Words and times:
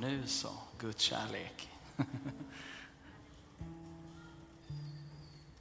Nu 0.00 0.26
så, 0.26 0.48
Guds 0.78 1.02
kärlek. 1.02 1.70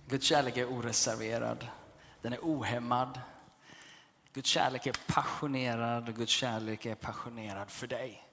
Guds 0.07 0.25
kärlek 0.25 0.57
är 0.57 0.65
oreserverad. 0.65 1.67
Den 2.21 2.33
är 2.33 2.39
ohämmad. 2.41 3.21
Guds 4.33 4.49
kärlek 4.49 4.87
är 4.87 4.95
passionerad 5.07 6.09
och 6.09 6.15
Guds 6.15 6.31
kärlek 6.31 6.85
är 6.85 6.95
passionerad 6.95 7.71
för 7.71 7.87
dig. 7.87 8.27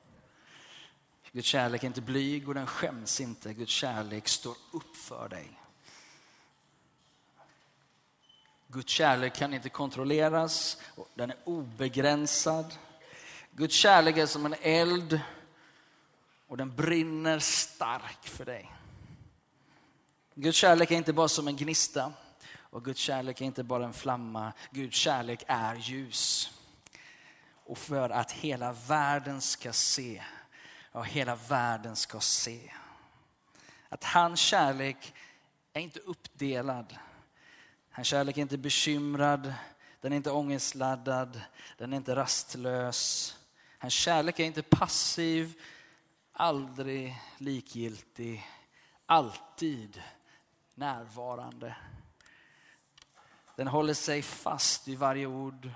Guds 1.32 1.48
kärlek 1.48 1.82
är 1.82 1.86
inte 1.86 2.00
blyg 2.00 2.48
och 2.48 2.54
den 2.54 2.66
skäms 2.66 3.20
inte. 3.20 3.54
Guds 3.54 3.72
kärlek 3.72 4.28
står 4.28 4.56
upp 4.72 4.96
för 4.96 5.28
dig. 5.28 5.60
Guds 8.68 8.92
kärlek 8.92 9.34
kan 9.34 9.54
inte 9.54 9.68
kontrolleras, 9.68 10.82
den 11.14 11.30
är 11.30 11.36
obegränsad. 11.44 12.74
Guds 13.50 13.74
kärlek 13.74 14.16
är 14.16 14.26
som 14.26 14.46
en 14.46 14.54
eld 14.62 15.20
och 16.52 16.58
den 16.58 16.76
brinner 16.76 17.38
stark 17.38 18.24
för 18.24 18.44
dig. 18.44 18.72
Guds 20.34 20.58
kärlek 20.58 20.90
är 20.90 20.94
inte 20.94 21.12
bara 21.12 21.28
som 21.28 21.48
en 21.48 21.56
gnista 21.56 22.12
och 22.54 22.84
Guds 22.84 23.00
kärlek 23.00 23.40
är 23.40 23.44
inte 23.44 23.62
bara 23.64 23.84
en 23.84 23.92
flamma. 23.92 24.52
Guds 24.70 24.96
kärlek 24.96 25.44
är 25.46 25.74
ljus. 25.74 26.50
Och 27.64 27.78
för 27.78 28.10
att 28.10 28.32
hela 28.32 28.72
världen 28.72 29.40
ska 29.40 29.72
se, 29.72 30.22
ja 30.92 31.02
hela 31.02 31.36
världen 31.36 31.96
ska 31.96 32.20
se. 32.20 32.72
Att 33.88 34.04
hans 34.04 34.40
kärlek 34.40 35.14
är 35.72 35.80
inte 35.80 36.00
uppdelad. 36.00 36.96
Hans 37.90 38.08
kärlek 38.08 38.36
är 38.36 38.42
inte 38.42 38.58
bekymrad, 38.58 39.54
den 40.00 40.12
är 40.12 40.16
inte 40.16 40.30
ångestladdad, 40.30 41.40
den 41.78 41.92
är 41.92 41.96
inte 41.96 42.16
rastlös. 42.16 43.36
Hans 43.78 43.94
kärlek 43.94 44.40
är 44.40 44.44
inte 44.44 44.62
passiv, 44.62 45.54
aldrig 46.32 47.16
likgiltig, 47.38 48.46
alltid 49.06 50.02
närvarande. 50.74 51.76
Den 53.56 53.66
håller 53.66 53.94
sig 53.94 54.22
fast 54.22 54.88
vid 54.88 54.98
varje 54.98 55.26
ord 55.26 55.70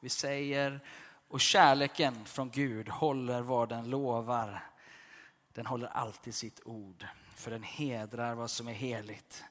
vi 0.00 0.08
säger 0.08 0.80
och 1.28 1.40
kärleken 1.40 2.24
från 2.24 2.50
Gud 2.50 2.88
håller 2.88 3.40
vad 3.40 3.68
den 3.68 3.90
lovar. 3.90 4.64
Den 5.52 5.66
håller 5.66 5.86
alltid 5.86 6.34
sitt 6.34 6.60
ord, 6.64 7.06
för 7.34 7.50
den 7.50 7.62
hedrar 7.62 8.34
vad 8.34 8.50
som 8.50 8.68
är 8.68 8.72
heligt. 8.72 9.44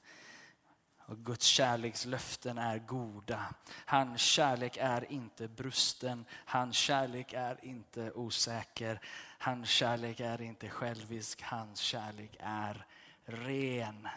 Och 1.09 1.17
Guds 1.17 1.45
kärlekslöften 1.45 2.57
är 2.57 2.79
goda. 2.79 3.45
Hans 3.85 4.21
kärlek 4.21 4.77
är 4.81 5.11
inte 5.11 5.47
brusten. 5.47 6.25
Hans 6.45 6.75
kärlek 6.75 7.33
är 7.33 7.65
inte 7.65 8.11
osäker. 8.11 9.01
Hans 9.41 9.69
kärlek 9.69 10.19
är 10.19 10.41
inte 10.41 10.69
självisk. 10.69 11.41
Hans 11.41 11.79
kärlek 11.79 12.37
är 12.39 12.85
ren. 13.25 14.07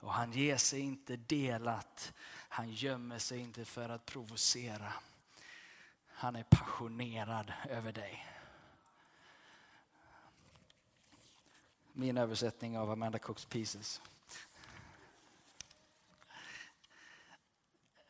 Och 0.00 0.12
han 0.12 0.32
ger 0.32 0.56
sig 0.56 0.80
inte 0.80 1.16
delat. 1.16 2.12
Han 2.48 2.70
gömmer 2.70 3.18
sig 3.18 3.40
inte 3.40 3.64
för 3.64 3.88
att 3.88 4.06
provocera. 4.06 4.92
Han 6.06 6.36
är 6.36 6.42
passionerad 6.42 7.52
över 7.68 7.92
dig. 7.92 8.26
Min 11.92 12.18
översättning 12.18 12.78
av 12.78 12.90
Amanda 12.90 13.18
Cooks 13.18 13.44
Pieces. 13.44 14.00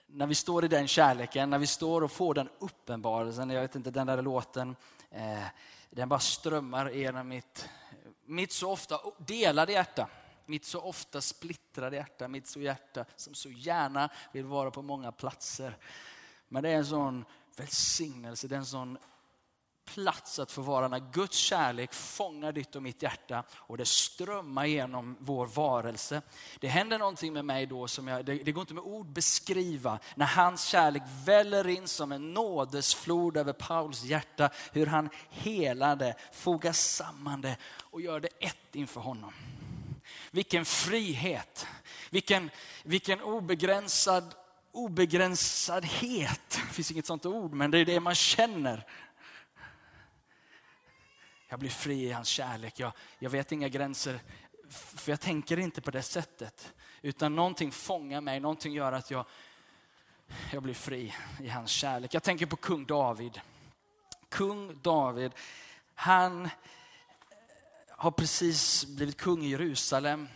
När 0.07 0.27
vi 0.27 0.35
står 0.35 0.65
i 0.65 0.69
den 0.69 0.89
kärleken, 0.89 1.51
när 1.51 1.59
vi 1.59 1.67
står 1.67 2.03
och 2.03 2.13
får 2.13 2.35
den 2.35 2.49
uppenbarelsen, 2.59 3.51
jag 3.51 3.61
vet 3.61 3.77
inte, 3.77 3.91
den 3.91 4.07
där 4.07 4.23
låten, 4.23 4.77
eh, 5.11 5.45
den 5.91 6.09
bara 6.09 6.21
strömmar 6.21 6.91
genom 6.91 7.29
mitt, 7.29 7.69
mitt 8.25 8.53
så 8.53 8.71
ofta 8.71 9.01
delade 9.19 9.73
hjärta 9.73 10.09
mitt 10.51 10.65
så 10.65 10.81
ofta 10.81 11.21
splittrade 11.21 11.97
hjärta, 11.97 12.29
mitt 12.29 12.47
så 12.47 12.61
hjärta 12.61 13.05
som 13.17 13.35
så 13.35 13.51
gärna 13.51 14.11
vill 14.33 14.45
vara 14.45 14.71
på 14.71 14.83
många 14.83 15.13
platser. 15.13 15.77
Men 16.49 16.63
det 16.63 16.69
är 16.69 16.77
en 16.77 16.87
sån 16.87 17.25
välsignelse, 17.57 18.49
det 18.49 18.55
är 18.55 18.59
en 18.59 18.67
sån 18.67 18.99
plats 19.95 20.39
att 20.39 20.53
få 20.53 20.63
vara 20.63 20.89
när 20.89 21.13
Guds 21.13 21.37
kärlek 21.37 21.93
fångar 21.93 22.53
ditt 22.53 22.77
och 22.77 22.83
mitt 22.83 23.03
hjärta 23.03 23.45
och 23.53 23.77
det 23.77 23.85
strömmar 23.85 24.67
genom 24.67 25.17
vår 25.21 25.47
varelse. 25.47 26.23
Det 26.61 26.69
händer 26.69 26.99
någonting 26.99 27.33
med 27.33 27.45
mig 27.45 27.67
då 27.67 27.89
som 27.89 28.09
jag, 28.09 28.25
det, 28.25 28.35
det 28.35 28.53
går 28.53 28.61
inte 28.61 28.75
med 28.75 28.85
ord 28.85 29.07
beskriva. 29.07 29.99
När 30.15 30.27
hans 30.27 30.65
kärlek 30.65 31.03
väller 31.25 31.69
in 31.69 31.89
som 31.89 32.13
en 32.13 32.35
nådesflod 32.35 33.37
över 33.37 33.53
Pauls 33.53 34.03
hjärta, 34.03 34.51
hur 34.73 34.87
han 34.87 35.11
helar 35.31 35.97
det, 35.97 36.15
fogar 36.33 36.73
samman 36.73 37.41
det 37.41 37.57
och 37.79 38.01
gör 38.01 38.21
det 38.21 38.29
ett 38.39 38.75
inför 38.75 39.01
honom. 39.01 39.33
Vilken 40.31 40.65
frihet, 40.65 41.67
vilken, 42.11 42.51
vilken 42.85 43.21
obegränsad 43.21 44.35
obegränsadhet. 44.73 46.51
Det 46.51 46.75
finns 46.75 46.91
inget 46.91 47.07
sånt 47.07 47.27
ord, 47.27 47.53
men 47.53 47.71
det 47.71 47.79
är 47.79 47.85
det 47.85 48.01
man 48.01 48.15
känner. 48.15 48.87
Jag 51.51 51.59
blir 51.59 51.71
fri 51.71 52.05
i 52.05 52.13
hans 52.13 52.29
kärlek. 52.29 52.79
Jag, 52.79 52.93
jag 53.19 53.31
vet 53.31 53.53
inga 53.53 53.69
gränser, 53.69 54.21
för 54.71 55.13
jag 55.13 55.21
tänker 55.21 55.59
inte 55.59 55.81
på 55.81 55.91
det 55.91 56.03
sättet. 56.03 56.73
Utan 57.03 57.37
någonting 57.37 57.73
fångar 57.73 58.21
mig, 58.21 58.41
någonting 58.41 58.73
gör 58.73 58.93
att 58.93 59.11
jag, 59.11 59.25
jag 60.53 60.63
blir 60.63 60.75
fri 60.75 61.15
i 61.41 61.49
hans 61.49 61.71
kärlek. 61.71 62.15
Jag 62.15 62.23
tänker 62.23 62.47
på 62.47 62.57
kung 62.57 62.87
David. 62.87 63.41
Kung 64.29 64.81
David, 64.83 65.33
han 65.95 66.49
har 67.89 68.11
precis 68.11 68.85
blivit 68.85 69.17
kung 69.17 69.45
i 69.45 69.49
Jerusalem. 69.49 70.29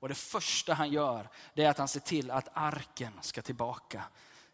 Och 0.00 0.08
det 0.08 0.14
första 0.14 0.74
han 0.74 0.90
gör, 0.90 1.28
det 1.54 1.64
är 1.64 1.70
att 1.70 1.78
han 1.78 1.88
ser 1.88 2.00
till 2.00 2.30
att 2.30 2.48
arken 2.52 3.12
ska 3.20 3.42
tillbaka 3.42 4.02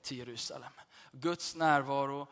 till 0.03 0.19
Jerusalem. 0.19 0.73
Guds 1.13 1.57
närvaro 1.57 2.27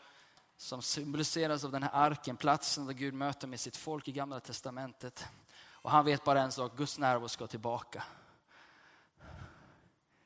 som 0.60 0.82
symboliseras 0.82 1.65
av 1.65 1.72
den 1.72 1.82
här 1.82 1.91
arken, 1.94 2.37
platsen 2.37 2.87
där 2.87 2.93
Gud 2.93 3.15
möter 3.15 3.47
med 3.47 3.60
sitt 3.60 3.76
folk 3.76 4.09
i 4.09 4.12
gamla 4.12 4.41
testamentet. 4.41 5.26
Och 5.72 5.91
han 5.91 6.04
vet 6.04 6.25
bara 6.25 6.41
en 6.41 6.53
sak, 6.53 6.76
Guds 6.76 6.98
närvaro 6.98 7.28
ska 7.28 7.47
tillbaka. 7.47 8.03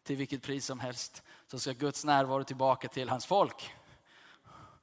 Till 0.02 0.16
vilket 0.16 0.42
pris 0.42 0.66
som 0.66 0.80
helst 0.80 1.22
så 1.46 1.58
ska 1.58 1.72
Guds 1.72 2.04
närvaro 2.04 2.44
tillbaka 2.44 2.88
till 2.88 3.08
hans 3.08 3.26
folk. 3.26 3.74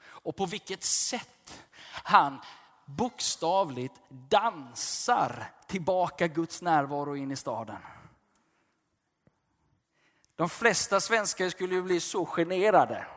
Och 0.03 0.35
på 0.35 0.45
vilket 0.45 0.84
sätt 0.84 1.63
han 2.03 2.41
bokstavligt 2.85 3.95
dansar 4.09 5.53
tillbaka 5.67 6.28
Guds 6.28 6.61
närvaro 6.61 7.16
in 7.16 7.31
i 7.31 7.35
staden. 7.35 7.81
De 10.35 10.50
flesta 10.50 11.00
svenskar 11.00 11.50
skulle 11.50 11.75
ju 11.75 11.81
bli 11.81 12.00
så 12.00 12.25
generade. 12.25 13.07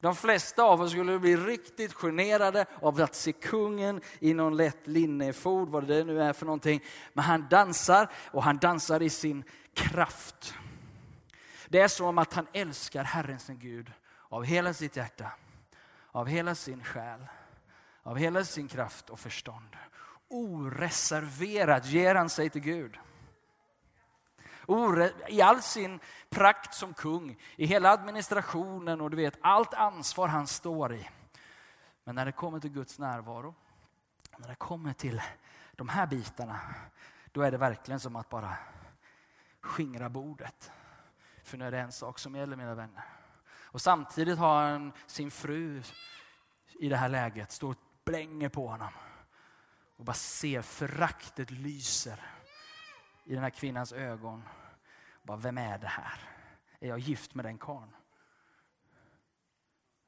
De 0.00 0.16
flesta 0.16 0.62
av 0.62 0.80
oss 0.80 0.90
skulle 0.90 1.18
bli 1.18 1.36
riktigt 1.36 1.92
generade 1.92 2.66
av 2.82 3.00
att 3.02 3.14
se 3.14 3.32
kungen 3.32 4.00
i 4.18 4.34
någon 4.34 4.56
lätt 4.56 4.86
linnefod, 4.86 5.68
vad 5.68 5.86
det 5.86 6.04
nu 6.04 6.22
är 6.22 6.32
för 6.32 6.46
någonting. 6.46 6.82
Men 7.12 7.24
han 7.24 7.46
dansar 7.50 8.10
och 8.30 8.42
han 8.42 8.58
dansar 8.58 9.02
i 9.02 9.10
sin 9.10 9.44
kraft. 9.74 10.54
Det 11.68 11.80
är 11.80 11.88
som 11.88 12.18
att 12.18 12.34
han 12.34 12.46
älskar 12.52 13.04
Herren 13.04 13.40
sin 13.40 13.58
Gud 13.58 13.92
av 14.28 14.44
hela 14.44 14.74
sitt 14.74 14.96
hjärta, 14.96 15.30
av 16.12 16.26
hela 16.26 16.54
sin 16.54 16.84
själ 16.84 17.20
av 18.06 18.16
hela 18.16 18.44
sin 18.44 18.68
kraft 18.68 19.10
och 19.10 19.20
förstånd. 19.20 19.76
Oreserverat 20.28 21.86
ger 21.86 22.14
han 22.14 22.28
sig 22.28 22.50
till 22.50 22.60
Gud. 22.60 22.98
I 25.28 25.40
all 25.40 25.62
sin 25.62 26.00
prakt 26.28 26.74
som 26.74 26.94
kung, 26.94 27.36
i 27.56 27.66
hela 27.66 27.90
administrationen 27.90 29.00
och 29.00 29.10
du 29.10 29.16
vet 29.16 29.38
allt 29.40 29.74
ansvar 29.74 30.28
han 30.28 30.46
står 30.46 30.94
i. 30.94 31.08
Men 32.04 32.14
när 32.14 32.24
det 32.24 32.32
kommer 32.32 32.60
till 32.60 32.70
Guds 32.70 32.98
närvaro, 32.98 33.54
när 34.36 34.48
det 34.48 34.54
kommer 34.54 34.92
till 34.92 35.22
de 35.72 35.88
här 35.88 36.06
bitarna, 36.06 36.60
då 37.32 37.42
är 37.42 37.50
det 37.50 37.58
verkligen 37.58 38.00
som 38.00 38.16
att 38.16 38.28
bara 38.28 38.56
skingra 39.60 40.08
bordet. 40.08 40.70
För 41.44 41.58
nu 41.58 41.66
är 41.66 41.70
det 41.70 41.78
en 41.78 41.92
sak 41.92 42.18
som 42.18 42.36
gäller 42.36 42.56
mina 42.56 42.74
vänner. 42.74 43.04
Och 43.76 43.80
samtidigt 43.80 44.38
har 44.38 44.62
han 44.62 44.92
sin 45.06 45.30
fru 45.30 45.82
i 46.78 46.88
det 46.88 46.96
här 46.96 47.08
läget, 47.08 47.52
står 47.52 47.70
och 47.70 47.76
blänger 48.04 48.48
på 48.48 48.68
honom. 48.68 48.92
Och 49.96 50.04
bara 50.04 50.14
ser 50.14 50.62
föraktet 50.62 51.50
lyser 51.50 52.20
i 53.24 53.34
den 53.34 53.42
här 53.42 53.50
kvinnans 53.50 53.92
ögon. 53.92 54.42
Bara, 55.26 55.36
vem 55.36 55.58
är 55.58 55.78
det 55.78 55.86
här? 55.86 56.20
Är 56.80 56.88
jag 56.88 56.98
gift 56.98 57.34
med 57.34 57.44
den 57.44 57.58
karln? 57.58 57.96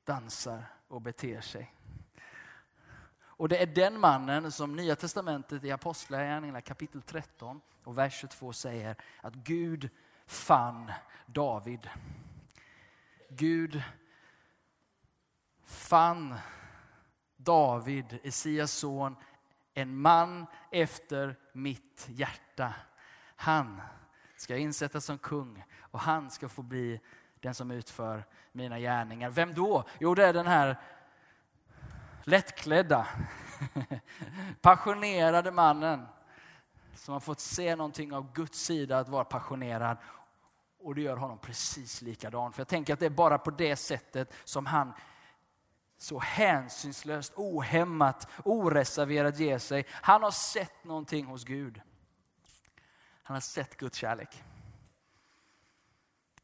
Dansar 0.04 0.64
och 0.88 1.02
beter 1.02 1.40
sig. 1.40 1.74
Och 3.20 3.48
det 3.48 3.62
är 3.62 3.66
den 3.66 4.00
mannen 4.00 4.52
som 4.52 4.76
Nya 4.76 4.96
Testamentet 4.96 5.64
i 5.64 5.70
Apostlagärningarna 5.70 6.60
kapitel 6.60 7.02
13 7.02 7.60
och 7.84 7.98
vers 7.98 8.20
22 8.20 8.52
säger 8.52 8.96
att 9.20 9.34
Gud 9.34 9.90
fann 10.26 10.92
David. 11.26 11.90
Gud 13.28 13.82
fann 15.64 16.34
David, 17.36 18.18
Esias 18.22 18.72
son, 18.72 19.16
en 19.74 20.00
man 20.00 20.46
efter 20.70 21.36
mitt 21.52 22.06
hjärta. 22.08 22.74
Han 23.36 23.80
ska 24.40 24.56
insättas 24.56 25.04
som 25.04 25.18
kung 25.18 25.64
och 25.80 26.00
han 26.00 26.30
ska 26.30 26.48
få 26.48 26.62
bli 26.62 27.00
den 27.40 27.54
som 27.54 27.70
utför 27.70 28.24
mina 28.52 28.78
gärningar. 28.78 29.30
Vem 29.30 29.54
då? 29.54 29.84
Jo, 30.00 30.14
det 30.14 30.26
är 30.26 30.32
den 30.32 30.46
här 30.46 30.76
lättklädda, 32.24 33.06
passionerade 34.60 35.50
mannen 35.50 36.06
som 36.94 37.12
har 37.12 37.20
fått 37.20 37.40
se 37.40 37.76
någonting 37.76 38.12
av 38.12 38.32
Guds 38.32 38.64
sida 38.64 38.98
att 38.98 39.08
vara 39.08 39.24
passionerad. 39.24 39.96
Och 40.80 40.94
det 40.94 41.00
gör 41.00 41.16
honom 41.16 41.38
precis 41.38 42.02
likadan. 42.02 42.52
För 42.52 42.60
jag 42.60 42.68
tänker 42.68 42.92
att 42.92 43.00
det 43.00 43.06
är 43.06 43.10
bara 43.10 43.38
på 43.38 43.50
det 43.50 43.76
sättet 43.76 44.32
som 44.44 44.66
han 44.66 44.92
så 45.98 46.18
hänsynslöst, 46.18 47.32
ohämmat, 47.36 48.28
oreserverat 48.44 49.38
ger 49.38 49.58
sig. 49.58 49.86
Han 49.90 50.22
har 50.22 50.30
sett 50.30 50.84
någonting 50.84 51.26
hos 51.26 51.44
Gud. 51.44 51.80
Han 53.28 53.34
har 53.34 53.40
sett 53.40 53.76
Guds 53.76 53.98
kärlek. 53.98 54.44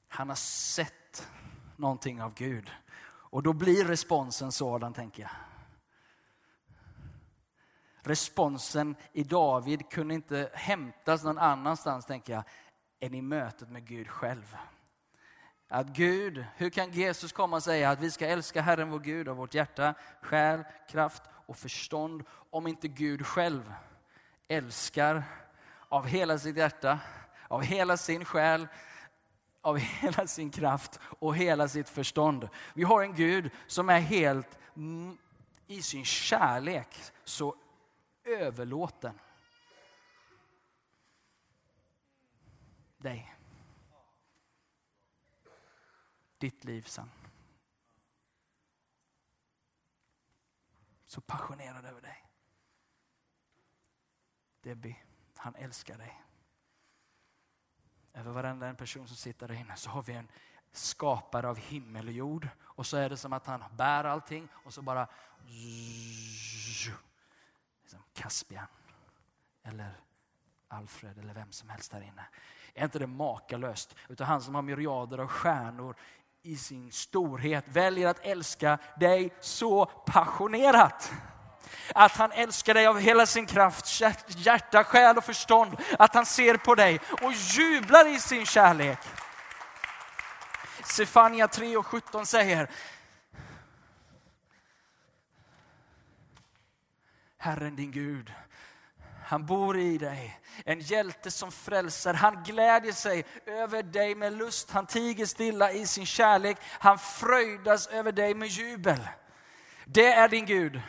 Han 0.08 0.28
har 0.28 0.36
sett 0.36 1.28
någonting 1.76 2.22
av 2.22 2.34
Gud. 2.34 2.70
Och 3.06 3.42
då 3.42 3.52
blir 3.52 3.84
responsen 3.84 4.52
sådan, 4.52 4.92
tänker 4.92 5.22
jag. 5.22 5.30
Responsen 8.02 8.96
i 9.12 9.24
David 9.24 9.90
kunde 9.90 10.14
inte 10.14 10.50
hämtas 10.54 11.24
någon 11.24 11.38
annanstans, 11.38 12.06
tänker 12.06 12.32
jag, 12.32 12.44
än 13.00 13.14
i 13.14 13.22
mötet 13.22 13.68
med 13.70 13.86
Gud 13.86 14.08
själv. 14.08 14.56
Att 15.68 15.86
Gud, 15.86 16.44
hur 16.56 16.70
kan 16.70 16.90
Jesus 16.90 17.32
komma 17.32 17.56
och 17.56 17.62
säga 17.62 17.90
att 17.90 18.00
vi 18.00 18.10
ska 18.10 18.26
älska 18.26 18.62
Herren 18.62 18.90
vår 18.90 19.00
Gud 19.00 19.28
av 19.28 19.36
vårt 19.36 19.54
hjärta, 19.54 19.94
själ, 20.22 20.64
kraft 20.88 21.22
och 21.46 21.56
förstånd 21.56 22.24
om 22.50 22.66
inte 22.66 22.88
Gud 22.88 23.26
själv 23.26 23.74
älskar 24.48 25.24
av 25.94 26.06
hela 26.06 26.38
sitt 26.38 26.56
hjärta, 26.56 27.00
av 27.48 27.62
hela 27.62 27.96
sin 27.96 28.24
själ, 28.24 28.68
av 29.60 29.76
hela 29.76 30.26
sin 30.26 30.50
kraft 30.50 31.00
och 31.02 31.36
hela 31.36 31.68
sitt 31.68 31.88
förstånd. 31.88 32.48
Vi 32.74 32.82
har 32.82 33.02
en 33.02 33.14
Gud 33.14 33.50
som 33.66 33.88
är 33.88 34.00
helt 34.00 34.58
mm, 34.76 35.18
i 35.66 35.82
sin 35.82 36.04
kärlek 36.04 36.96
så 37.24 37.56
överlåten. 38.24 39.20
Dig. 42.98 43.34
Ditt 46.38 46.64
liv 46.64 46.82
sen. 46.82 47.10
Så 51.04 51.20
passionerad 51.20 51.84
över 51.84 52.00
dig. 52.00 52.24
Debbie, 54.60 54.96
han 55.38 55.54
älskar 55.54 55.98
dig. 55.98 56.20
Över 58.14 58.32
varenda 58.32 58.66
en 58.66 58.76
person 58.76 59.06
som 59.08 59.16
sitter 59.16 59.48
där 59.48 59.54
inne 59.54 59.76
så 59.76 59.90
har 59.90 60.02
vi 60.02 60.12
en 60.12 60.28
skapare 60.72 61.48
av 61.48 61.58
himmel 61.58 62.06
och 62.06 62.12
jord. 62.12 62.48
Och 62.60 62.86
så 62.86 62.96
är 62.96 63.10
det 63.10 63.16
som 63.16 63.32
att 63.32 63.46
han 63.46 63.64
bär 63.76 64.04
allting 64.04 64.48
och 64.64 64.74
så 64.74 64.82
bara 64.82 65.08
liksom 67.82 68.02
Caspian 68.12 68.66
eller 69.62 70.00
Alfred 70.68 71.18
eller 71.18 71.34
vem 71.34 71.52
som 71.52 71.68
helst 71.68 71.90
där 71.90 72.00
inne. 72.00 72.26
Är 72.74 72.84
inte 72.84 72.98
det 72.98 73.06
makalöst? 73.06 73.94
Utan 74.08 74.26
han 74.26 74.40
som 74.40 74.54
har 74.54 74.62
myriader 74.62 75.18
av 75.18 75.26
stjärnor 75.26 75.96
i 76.42 76.56
sin 76.56 76.92
storhet 76.92 77.68
väljer 77.68 78.08
att 78.08 78.18
älska 78.18 78.78
dig 78.96 79.34
så 79.40 79.86
passionerat. 79.86 81.12
Att 81.94 82.12
han 82.12 82.32
älskar 82.32 82.74
dig 82.74 82.86
av 82.86 83.00
hela 83.00 83.26
sin 83.26 83.46
kraft, 83.46 84.00
hjärta, 84.28 84.84
själ 84.84 85.16
och 85.16 85.24
förstånd. 85.24 85.76
Att 85.98 86.14
han 86.14 86.26
ser 86.26 86.56
på 86.56 86.74
dig 86.74 87.00
och 87.22 87.32
jublar 87.32 88.14
i 88.14 88.18
sin 88.18 88.46
kärlek. 88.46 88.98
Sefania 90.84 91.48
3 91.48 91.76
och 91.76 91.86
17 91.86 92.26
säger 92.26 92.68
Herren 97.38 97.76
din 97.76 97.92
Gud, 97.92 98.32
han 99.24 99.46
bor 99.46 99.78
i 99.78 99.98
dig. 99.98 100.40
En 100.64 100.80
hjälte 100.80 101.30
som 101.30 101.52
frälser. 101.52 102.14
Han 102.14 102.42
glädjer 102.42 102.92
sig 102.92 103.24
över 103.46 103.82
dig 103.82 104.14
med 104.14 104.32
lust. 104.32 104.70
Han 104.70 104.86
tiger 104.86 105.26
stilla 105.26 105.72
i 105.72 105.86
sin 105.86 106.06
kärlek. 106.06 106.56
Han 106.62 106.98
fröjdas 106.98 107.86
över 107.86 108.12
dig 108.12 108.34
med 108.34 108.48
jubel. 108.48 109.08
Det 109.84 110.12
är 110.12 110.28
din 110.28 110.46
Gud. 110.46 110.80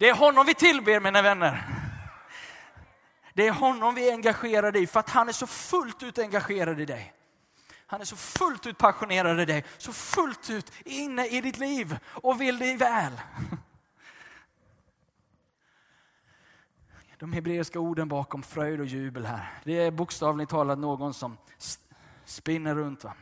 Det 0.00 0.08
är 0.08 0.14
honom 0.14 0.46
vi 0.46 0.54
tillber 0.54 1.00
mina 1.00 1.22
vänner. 1.22 1.64
Det 3.34 3.46
är 3.46 3.52
honom 3.52 3.94
vi 3.94 4.08
är 4.08 4.12
engagerade 4.12 4.78
i 4.78 4.86
för 4.86 5.00
att 5.00 5.10
han 5.10 5.28
är 5.28 5.32
så 5.32 5.46
fullt 5.46 6.02
ut 6.02 6.18
engagerad 6.18 6.80
i 6.80 6.84
dig. 6.84 7.14
Han 7.86 8.00
är 8.00 8.04
så 8.04 8.16
fullt 8.16 8.66
ut 8.66 8.78
passionerad 8.78 9.40
i 9.40 9.44
dig, 9.44 9.64
så 9.78 9.92
fullt 9.92 10.50
ut 10.50 10.72
inne 10.84 11.26
i 11.26 11.40
ditt 11.40 11.58
liv 11.58 11.98
och 12.04 12.40
vill 12.40 12.58
dig 12.58 12.76
väl. 12.76 13.12
De 17.18 17.32
hebreiska 17.32 17.80
orden 17.80 18.08
bakom 18.08 18.42
fröjd 18.42 18.80
och 18.80 18.86
jubel 18.86 19.26
här, 19.26 19.60
det 19.64 19.72
är 19.72 19.90
bokstavligt 19.90 20.50
talat 20.50 20.78
någon 20.78 21.14
som 21.14 21.36
spinner 22.24 22.74
runt. 22.74 23.04
Va? 23.04 23.14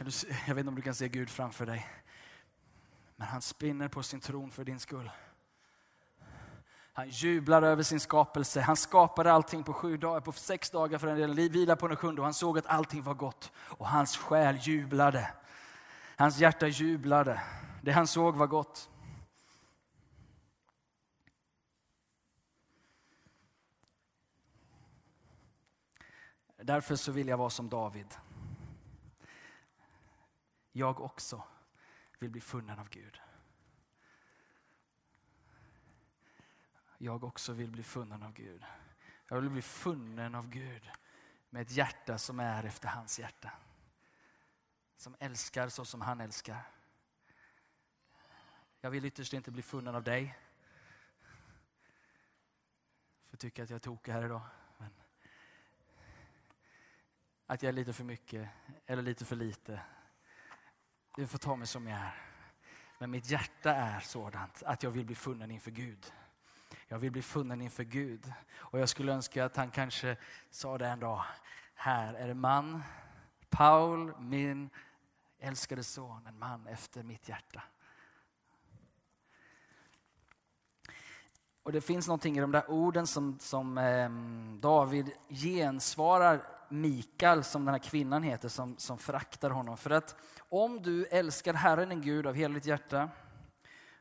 Kan 0.00 0.06
du, 0.06 0.28
jag 0.46 0.54
vet 0.54 0.58
inte 0.58 0.68
om 0.68 0.74
du 0.74 0.82
kan 0.82 0.94
se 0.94 1.08
Gud 1.08 1.30
framför 1.30 1.66
dig. 1.66 1.86
Men 3.16 3.28
han 3.28 3.42
spinner 3.42 3.88
på 3.88 4.02
sin 4.02 4.20
tron 4.20 4.50
för 4.50 4.64
din 4.64 4.80
skull. 4.80 5.10
Han 6.92 7.08
jublar 7.08 7.62
över 7.62 7.82
sin 7.82 8.00
skapelse. 8.00 8.60
Han 8.60 8.76
skapade 8.76 9.32
allting 9.32 9.62
på 9.62 9.72
sju 9.72 9.96
dagar, 9.96 10.20
på 10.20 10.32
sex 10.32 10.70
dagar 10.70 10.98
för 10.98 11.06
en 11.06 11.16
del, 11.16 11.50
vila 11.50 11.76
på 11.76 11.88
den 11.88 11.96
sjunde 11.96 12.20
och 12.20 12.24
han 12.24 12.34
såg 12.34 12.58
att 12.58 12.66
allting 12.66 13.02
var 13.02 13.14
gott. 13.14 13.52
Och 13.56 13.88
hans 13.88 14.16
själ 14.16 14.56
jublade. 14.56 15.32
Hans 16.16 16.38
hjärta 16.38 16.66
jublade. 16.66 17.40
Det 17.82 17.92
han 17.92 18.06
såg 18.06 18.36
var 18.36 18.46
gott. 18.46 18.90
Därför 26.62 26.96
så 26.96 27.12
vill 27.12 27.28
jag 27.28 27.36
vara 27.36 27.50
som 27.50 27.68
David 27.68 28.06
jag 30.72 31.00
också 31.00 31.44
vill 32.18 32.30
bli 32.30 32.40
funnen 32.40 32.78
av 32.78 32.88
Gud. 32.88 33.20
Jag 36.98 37.24
också 37.24 37.52
vill 37.52 37.70
bli 37.70 37.82
funnen 37.82 38.22
av 38.22 38.32
Gud. 38.32 38.64
Jag 39.28 39.40
vill 39.40 39.50
bli 39.50 39.62
funnen 39.62 40.34
av 40.34 40.48
Gud 40.48 40.90
med 41.50 41.62
ett 41.62 41.70
hjärta 41.70 42.18
som 42.18 42.40
är 42.40 42.64
efter 42.64 42.88
hans 42.88 43.18
hjärta. 43.18 43.52
Som 44.96 45.16
älskar 45.18 45.68
så 45.68 45.84
som 45.84 46.00
han 46.00 46.20
älskar. 46.20 46.62
Jag 48.80 48.90
vill 48.90 49.04
ytterst 49.04 49.32
inte 49.32 49.50
bli 49.50 49.62
funnen 49.62 49.94
av 49.94 50.02
dig. 50.02 50.38
För 53.28 53.36
tycka 53.36 53.62
att 53.62 53.70
jag 53.70 53.76
är 53.76 53.80
tokig 53.80 54.12
här 54.12 54.24
idag. 54.24 54.42
Men 54.78 54.90
att 57.46 57.62
jag 57.62 57.68
är 57.68 57.72
lite 57.72 57.92
för 57.92 58.04
mycket 58.04 58.48
eller 58.86 59.02
lite 59.02 59.24
för 59.24 59.36
lite 59.36 59.82
du 61.16 61.26
får 61.26 61.38
ta 61.38 61.56
mig 61.56 61.66
som 61.66 61.86
jag 61.86 61.98
är. 61.98 62.14
Men 62.98 63.10
mitt 63.10 63.30
hjärta 63.30 63.74
är 63.74 64.00
sådant 64.00 64.62
att 64.62 64.82
jag 64.82 64.90
vill 64.90 65.06
bli 65.06 65.14
funnen 65.14 65.50
inför 65.50 65.70
Gud. 65.70 66.12
Jag 66.88 66.98
vill 66.98 67.12
bli 67.12 67.22
funnen 67.22 67.60
inför 67.60 67.84
Gud. 67.84 68.32
Och 68.56 68.78
jag 68.80 68.88
skulle 68.88 69.12
önska 69.12 69.44
att 69.44 69.56
han 69.56 69.70
kanske 69.70 70.16
sa 70.50 70.78
det 70.78 70.86
en 70.86 71.00
dag. 71.00 71.24
Här 71.74 72.14
är 72.14 72.28
en 72.28 72.40
man, 72.40 72.82
Paul, 73.50 74.20
min 74.20 74.70
älskade 75.38 75.84
son, 75.84 76.26
en 76.26 76.38
man 76.38 76.66
efter 76.66 77.02
mitt 77.02 77.28
hjärta. 77.28 77.62
Och 81.62 81.72
det 81.72 81.80
finns 81.80 82.06
någonting 82.06 82.38
i 82.38 82.40
de 82.40 82.52
där 82.52 82.70
orden 82.70 83.06
som, 83.06 83.38
som 83.38 83.78
eh, 83.78 84.10
David 84.60 85.10
gensvarar 85.28 86.59
Mikael, 86.70 87.44
som 87.44 87.64
den 87.64 87.74
här 87.74 87.78
kvinnan 87.78 88.22
heter, 88.22 88.48
som, 88.48 88.78
som 88.78 88.98
föraktar 88.98 89.50
honom. 89.50 89.76
För 89.76 89.90
att 89.90 90.16
om 90.48 90.82
du 90.82 91.06
älskar 91.06 91.54
Herren 91.54 91.88
din 91.88 92.00
Gud 92.00 92.26
av 92.26 92.34
hela 92.34 92.54
ditt 92.54 92.66
hjärta, 92.66 93.10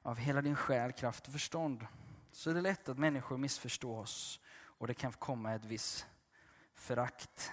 av 0.01 0.17
hela 0.17 0.41
din 0.41 0.55
själ, 0.55 0.91
kraft 0.91 1.27
och 1.27 1.33
förstånd, 1.33 1.87
så 2.31 2.49
är 2.49 2.53
det 2.53 2.61
lätt 2.61 2.89
att 2.89 2.97
människor 2.97 3.37
missförstår 3.37 3.99
oss 3.99 4.39
och 4.79 4.87
det 4.87 4.93
kan 4.93 5.11
komma 5.11 5.53
ett 5.53 5.65
visst 5.65 6.05
förakt. 6.75 7.51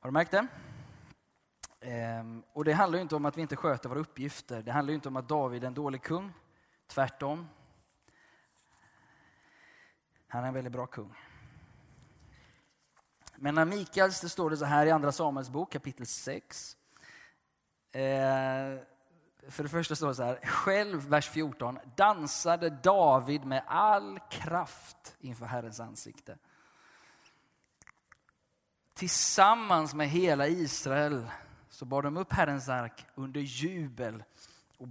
Har 0.00 0.08
du 0.08 0.12
märkt 0.12 0.30
det? 0.30 0.46
Ehm, 1.80 2.42
och 2.52 2.64
det 2.64 2.72
handlar 2.72 2.98
inte 2.98 3.16
om 3.16 3.24
att 3.24 3.36
vi 3.36 3.42
inte 3.42 3.56
sköter 3.56 3.88
våra 3.88 4.00
uppgifter. 4.00 4.62
Det 4.62 4.72
handlar 4.72 4.94
inte 4.94 5.08
om 5.08 5.16
att 5.16 5.28
David 5.28 5.62
är 5.62 5.66
en 5.66 5.74
dålig 5.74 6.02
kung. 6.02 6.32
Tvärtom. 6.86 7.48
Han 10.28 10.44
är 10.44 10.48
en 10.48 10.54
väldigt 10.54 10.72
bra 10.72 10.86
kung. 10.86 11.14
Men 13.36 13.54
när 13.54 13.64
Mikael, 13.64 14.10
det 14.22 14.28
står 14.28 14.50
det 14.50 14.56
så 14.56 14.64
här 14.64 14.86
i 14.86 14.90
Andra 14.90 15.12
Samuels 15.12 15.50
bok 15.50 15.72
kapitel 15.72 16.06
6. 16.06 16.76
Eh, 17.92 18.00
för 19.48 19.62
det 19.62 19.68
första 19.68 19.96
står 19.96 20.08
det 20.08 20.14
så 20.14 20.22
här, 20.22 20.40
själv, 20.42 21.08
vers 21.08 21.28
14, 21.28 21.78
dansade 21.96 22.70
David 22.70 23.44
med 23.44 23.62
all 23.66 24.18
kraft 24.30 25.16
inför 25.20 25.46
Herrens 25.46 25.80
ansikte. 25.80 26.38
Tillsammans 28.94 29.94
med 29.94 30.08
hela 30.08 30.46
Israel 30.48 31.30
så 31.68 31.84
bar 31.84 32.02
de 32.02 32.16
upp 32.16 32.32
Herrens 32.32 32.68
ark 32.68 33.06
under 33.14 33.40
jubel 33.40 34.24
och 34.78 34.88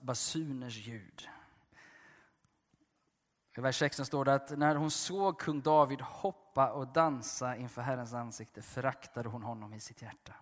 basuners 0.00 0.76
ljud. 0.76 1.28
I 3.56 3.60
vers 3.60 3.78
16 3.78 4.06
står 4.06 4.24
det 4.24 4.34
att 4.34 4.58
när 4.58 4.74
hon 4.74 4.90
såg 4.90 5.40
kung 5.40 5.60
David 5.60 6.00
hoppa 6.00 6.72
och 6.72 6.88
dansa 6.88 7.56
inför 7.56 7.82
Herrens 7.82 8.14
ansikte 8.14 8.62
föraktade 8.62 9.28
hon 9.28 9.42
honom 9.42 9.74
i 9.74 9.80
sitt 9.80 10.02
hjärta. 10.02 10.34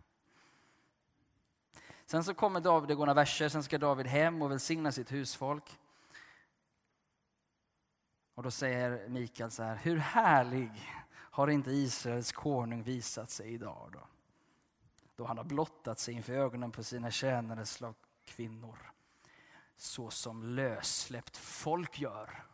Sen 2.06 2.24
så 2.24 2.34
kommer 2.34 2.60
David, 2.60 2.88
det 2.88 2.94
går 2.94 3.06
några 3.06 3.20
verser, 3.20 3.48
sen 3.48 3.62
ska 3.62 3.78
David 3.78 4.06
hem 4.06 4.42
och 4.42 4.50
välsigna 4.50 4.92
sitt 4.92 5.12
husfolk. 5.12 5.78
Och 8.34 8.42
då 8.42 8.50
säger 8.50 9.08
Mikael 9.08 9.50
så 9.50 9.62
här, 9.62 9.76
hur 9.76 9.96
härlig 9.96 10.70
har 11.14 11.48
inte 11.48 11.70
Israels 11.70 12.32
konung 12.32 12.82
visat 12.82 13.30
sig 13.30 13.54
idag 13.54 13.90
då? 13.92 14.00
Då 15.16 15.24
han 15.24 15.36
har 15.36 15.44
blottat 15.44 15.98
sig 15.98 16.14
inför 16.14 16.32
ögonen 16.32 16.72
på 16.72 16.82
sina 16.82 17.10
tjänare, 17.10 17.94
kvinnor 18.24 18.92
så 19.76 20.10
som 20.10 20.42
lössläppt 20.42 21.36
folk 21.36 22.00
gör. 22.00 22.44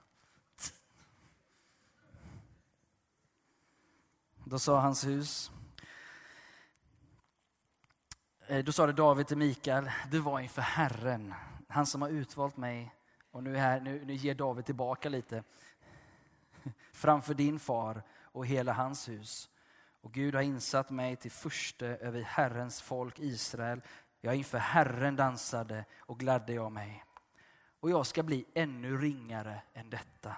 Då 4.50 4.58
sa 4.58 4.80
hans 4.80 5.06
hus, 5.06 5.52
eh, 8.46 8.64
då 8.64 8.72
sa 8.72 8.86
det 8.86 8.92
David 8.92 9.26
till 9.26 9.36
Mikael, 9.36 9.90
du 10.10 10.18
var 10.18 10.40
inför 10.40 10.62
Herren, 10.62 11.34
han 11.68 11.86
som 11.86 12.02
har 12.02 12.08
utvalt 12.08 12.56
mig. 12.56 12.94
Och 13.30 13.42
nu, 13.42 13.56
här, 13.56 13.80
nu, 13.80 14.04
nu 14.04 14.14
ger 14.14 14.34
David 14.34 14.64
tillbaka 14.64 15.08
lite. 15.08 15.42
Framför 16.92 17.34
din 17.34 17.58
far 17.58 18.02
och 18.22 18.46
hela 18.46 18.72
hans 18.72 19.08
hus. 19.08 19.50
Och 20.00 20.12
Gud 20.12 20.34
har 20.34 20.42
insatt 20.42 20.90
mig 20.90 21.16
till 21.16 21.30
furste 21.30 21.86
över 21.86 22.20
Herrens 22.20 22.82
folk 22.82 23.18
Israel. 23.18 23.80
Jag 24.20 24.34
inför 24.34 24.58
Herren 24.58 25.16
dansade 25.16 25.84
och 25.98 26.18
gladde 26.18 26.52
jag 26.52 26.72
mig. 26.72 27.04
Och 27.80 27.90
jag 27.90 28.06
ska 28.06 28.22
bli 28.22 28.44
ännu 28.54 28.96
ringare 28.96 29.62
än 29.74 29.90
detta 29.90 30.36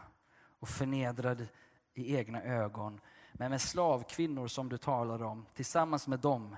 och 0.61 0.69
förnedrad 0.69 1.47
i 1.95 2.17
egna 2.17 2.43
ögon. 2.43 3.01
Men 3.41 3.51
med 3.51 3.61
slavkvinnor 3.61 4.49
som 4.49 4.69
du 4.69 4.79
talar 4.79 5.23
om, 5.23 5.47
tillsammans 5.55 6.09
med 6.09 6.19
dem 6.19 6.57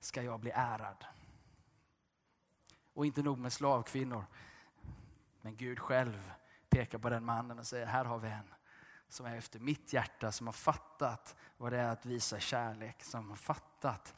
ska 0.00 0.22
jag 0.22 0.40
bli 0.40 0.50
ärad. 0.54 1.04
Och 2.94 3.06
inte 3.06 3.22
nog 3.22 3.38
med 3.38 3.52
slavkvinnor, 3.52 4.24
men 5.40 5.56
Gud 5.56 5.78
själv 5.78 6.32
pekar 6.68 6.98
på 6.98 7.10
den 7.10 7.24
mannen 7.24 7.58
och 7.58 7.66
säger, 7.66 7.86
här 7.86 8.04
har 8.04 8.18
vi 8.18 8.28
en 8.28 8.54
som 9.08 9.26
är 9.26 9.36
efter 9.36 9.58
mitt 9.58 9.92
hjärta, 9.92 10.32
som 10.32 10.46
har 10.46 10.52
fattat 10.52 11.36
vad 11.56 11.72
det 11.72 11.78
är 11.78 11.88
att 11.88 12.06
visa 12.06 12.38
kärlek, 12.38 13.04
som 13.04 13.28
har 13.28 13.36
fattat 13.36 14.14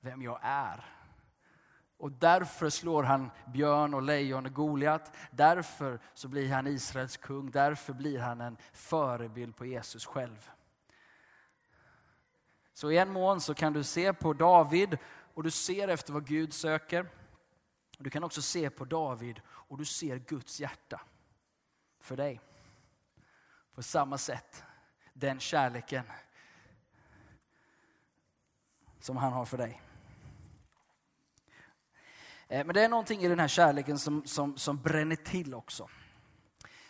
vem 0.00 0.22
jag 0.22 0.38
är. 0.42 0.84
Och 1.96 2.12
därför 2.12 2.70
slår 2.70 3.02
han 3.02 3.30
björn 3.46 3.94
och 3.94 4.02
lejon 4.02 4.46
och 4.46 4.54
Goliat. 4.54 5.16
Därför 5.30 6.00
så 6.14 6.28
blir 6.28 6.52
han 6.52 6.66
Israels 6.66 7.16
kung. 7.16 7.50
Därför 7.50 7.92
blir 7.92 8.18
han 8.18 8.40
en 8.40 8.56
förebild 8.72 9.56
på 9.56 9.66
Jesus 9.66 10.06
själv. 10.06 10.50
Så 12.74 12.90
i 12.90 12.98
en 12.98 13.12
mån 13.12 13.40
så 13.40 13.54
kan 13.54 13.72
du 13.72 13.84
se 13.84 14.12
på 14.12 14.32
David 14.32 14.98
och 15.34 15.42
du 15.42 15.50
ser 15.50 15.88
efter 15.88 16.12
vad 16.12 16.26
Gud 16.26 16.54
söker. 16.54 17.06
Du 17.98 18.10
kan 18.10 18.24
också 18.24 18.42
se 18.42 18.70
på 18.70 18.84
David 18.84 19.40
och 19.48 19.78
du 19.78 19.84
ser 19.84 20.16
Guds 20.16 20.60
hjärta 20.60 21.00
för 22.00 22.16
dig. 22.16 22.40
På 23.74 23.82
samma 23.82 24.18
sätt, 24.18 24.62
den 25.12 25.40
kärleken 25.40 26.04
som 29.00 29.16
han 29.16 29.32
har 29.32 29.44
för 29.44 29.58
dig. 29.58 29.82
Eh, 32.48 32.66
men 32.66 32.74
det 32.74 32.84
är 32.84 32.88
någonting 32.88 33.22
i 33.22 33.28
den 33.28 33.38
här 33.38 33.48
kärleken 33.48 33.98
som, 33.98 34.26
som, 34.26 34.58
som 34.58 34.82
bränner 34.82 35.16
till 35.16 35.54
också. 35.54 35.88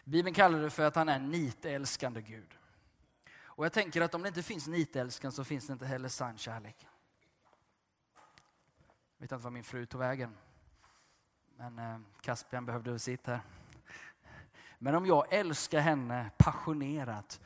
Bibeln 0.05 0.35
kallar 0.35 0.59
det 0.59 0.71
för 0.71 0.83
att 0.83 0.95
han 0.95 1.09
är 1.09 1.17
en 1.17 1.31
nitälskande 1.31 2.23
Gud. 2.23 2.60
Och 3.61 3.67
jag 3.67 3.73
tänker 3.73 4.01
att 4.01 4.15
om 4.15 4.23
det 4.23 4.29
inte 4.29 4.43
finns 4.43 4.67
nitälskan 4.67 5.33
så 5.33 5.45
finns 5.45 5.67
det 5.67 5.73
inte 5.73 5.87
heller 5.87 6.09
sann 6.09 6.39
kärlek. 6.39 6.89
Jag 9.17 9.23
vet 9.23 9.33
inte 9.33 9.45
var 9.45 9.51
min 9.51 9.65
fru 9.65 9.87
tog 9.87 10.01
vägen. 10.01 10.37
Men 11.57 11.79
eh, 11.79 11.99
Caspian 12.21 12.67
behövde 12.67 12.99
sitt 12.99 13.27
här. 13.27 13.41
Men 14.79 14.95
om 14.95 15.07
jag 15.07 15.33
älskar 15.33 15.81
henne 15.81 16.31
passionerat 16.37 17.41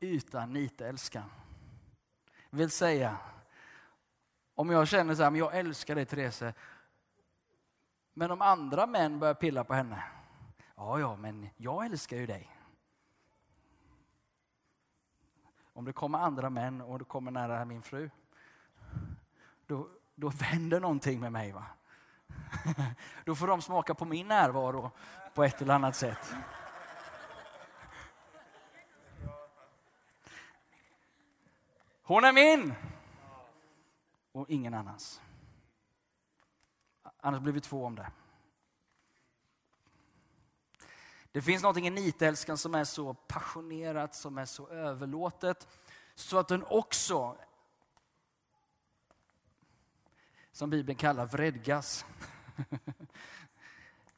utan 0.00 0.52
nitälskan. 0.52 1.30
Vill 2.50 2.70
säga, 2.70 3.16
om 4.54 4.70
jag 4.70 4.88
känner 4.88 5.14
så 5.14 5.22
här, 5.22 5.30
men 5.30 5.38
jag 5.38 5.56
älskar 5.58 5.94
dig 5.94 6.06
Therese. 6.06 6.54
Men 8.12 8.30
om 8.30 8.42
andra 8.42 8.86
män 8.86 9.18
börjar 9.18 9.34
pilla 9.34 9.64
på 9.64 9.74
henne. 9.74 10.02
Ja, 10.76 11.00
ja, 11.00 11.16
men 11.16 11.48
jag 11.56 11.86
älskar 11.86 12.16
ju 12.16 12.26
dig. 12.26 12.59
Om 15.72 15.84
det 15.84 15.92
kommer 15.92 16.18
andra 16.18 16.50
män 16.50 16.80
och 16.80 16.98
du 16.98 17.04
kommer 17.04 17.30
nära 17.30 17.64
min 17.64 17.82
fru. 17.82 18.10
Då, 19.66 19.88
då 20.14 20.28
vänder 20.28 20.80
någonting 20.80 21.20
med 21.20 21.32
mig. 21.32 21.52
va? 21.52 21.64
Då 23.24 23.34
får 23.34 23.46
de 23.46 23.62
smaka 23.62 23.94
på 23.94 24.04
min 24.04 24.28
närvaro 24.28 24.90
på 25.34 25.44
ett 25.44 25.62
eller 25.62 25.74
annat 25.74 25.96
sätt. 25.96 26.34
Hon 32.02 32.24
är 32.24 32.32
min! 32.32 32.74
Och 34.32 34.50
ingen 34.50 34.74
annans. 34.74 35.20
Annars 37.20 37.40
blir 37.40 37.52
vi 37.52 37.60
två 37.60 37.84
om 37.84 37.94
det. 37.94 38.10
Det 41.32 41.42
finns 41.42 41.62
något 41.62 41.76
i 41.76 41.90
nitälskan 41.90 42.58
som 42.58 42.74
är 42.74 42.84
så 42.84 43.14
passionerat, 43.14 44.14
som 44.14 44.38
är 44.38 44.44
så 44.44 44.68
överlåtet, 44.68 45.68
så 46.14 46.38
att 46.38 46.48
den 46.48 46.64
också, 46.68 47.36
som 50.52 50.70
Bibeln 50.70 50.98
kallar 50.98 51.26
vredgas. 51.26 52.04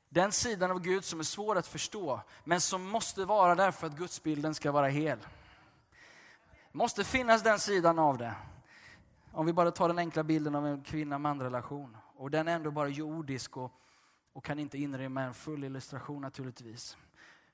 Den 0.09 0.33
sidan 0.33 0.71
av 0.71 0.81
Gud 0.81 1.05
som 1.05 1.21
är 1.21 1.25
svår 1.25 1.59
att 1.59 1.67
förstå, 1.67 2.21
men 2.45 2.61
som 2.61 2.83
måste 2.83 3.25
vara 3.25 3.55
där 3.55 3.71
för 3.71 3.87
att 3.87 3.97
gudsbilden 3.97 4.55
ska 4.55 4.73
vara 4.73 4.89
hel. 4.89 5.19
måste 6.73 7.05
finnas 7.05 7.43
den 7.43 7.59
sidan 7.59 7.99
av 7.99 8.19
det. 8.19 8.35
Om 9.33 9.47
vi 9.47 9.53
bara 9.53 9.71
tar 9.71 9.89
den 9.89 9.99
enkla 9.99 10.23
bilden 10.23 10.55
av 10.55 10.67
en 10.67 10.83
kvinna-man-relation. 10.83 11.97
Och 12.17 12.31
den 12.31 12.49
är 12.49 12.55
ändå 12.55 12.71
bara 12.71 12.89
jordisk 12.89 13.57
och, 13.57 13.73
och 14.33 14.45
kan 14.45 14.59
inte 14.59 14.79
inrymma 14.79 15.23
en 15.23 15.35
full 15.35 15.65
illustration 15.65 16.23
naturligtvis. 16.23 16.97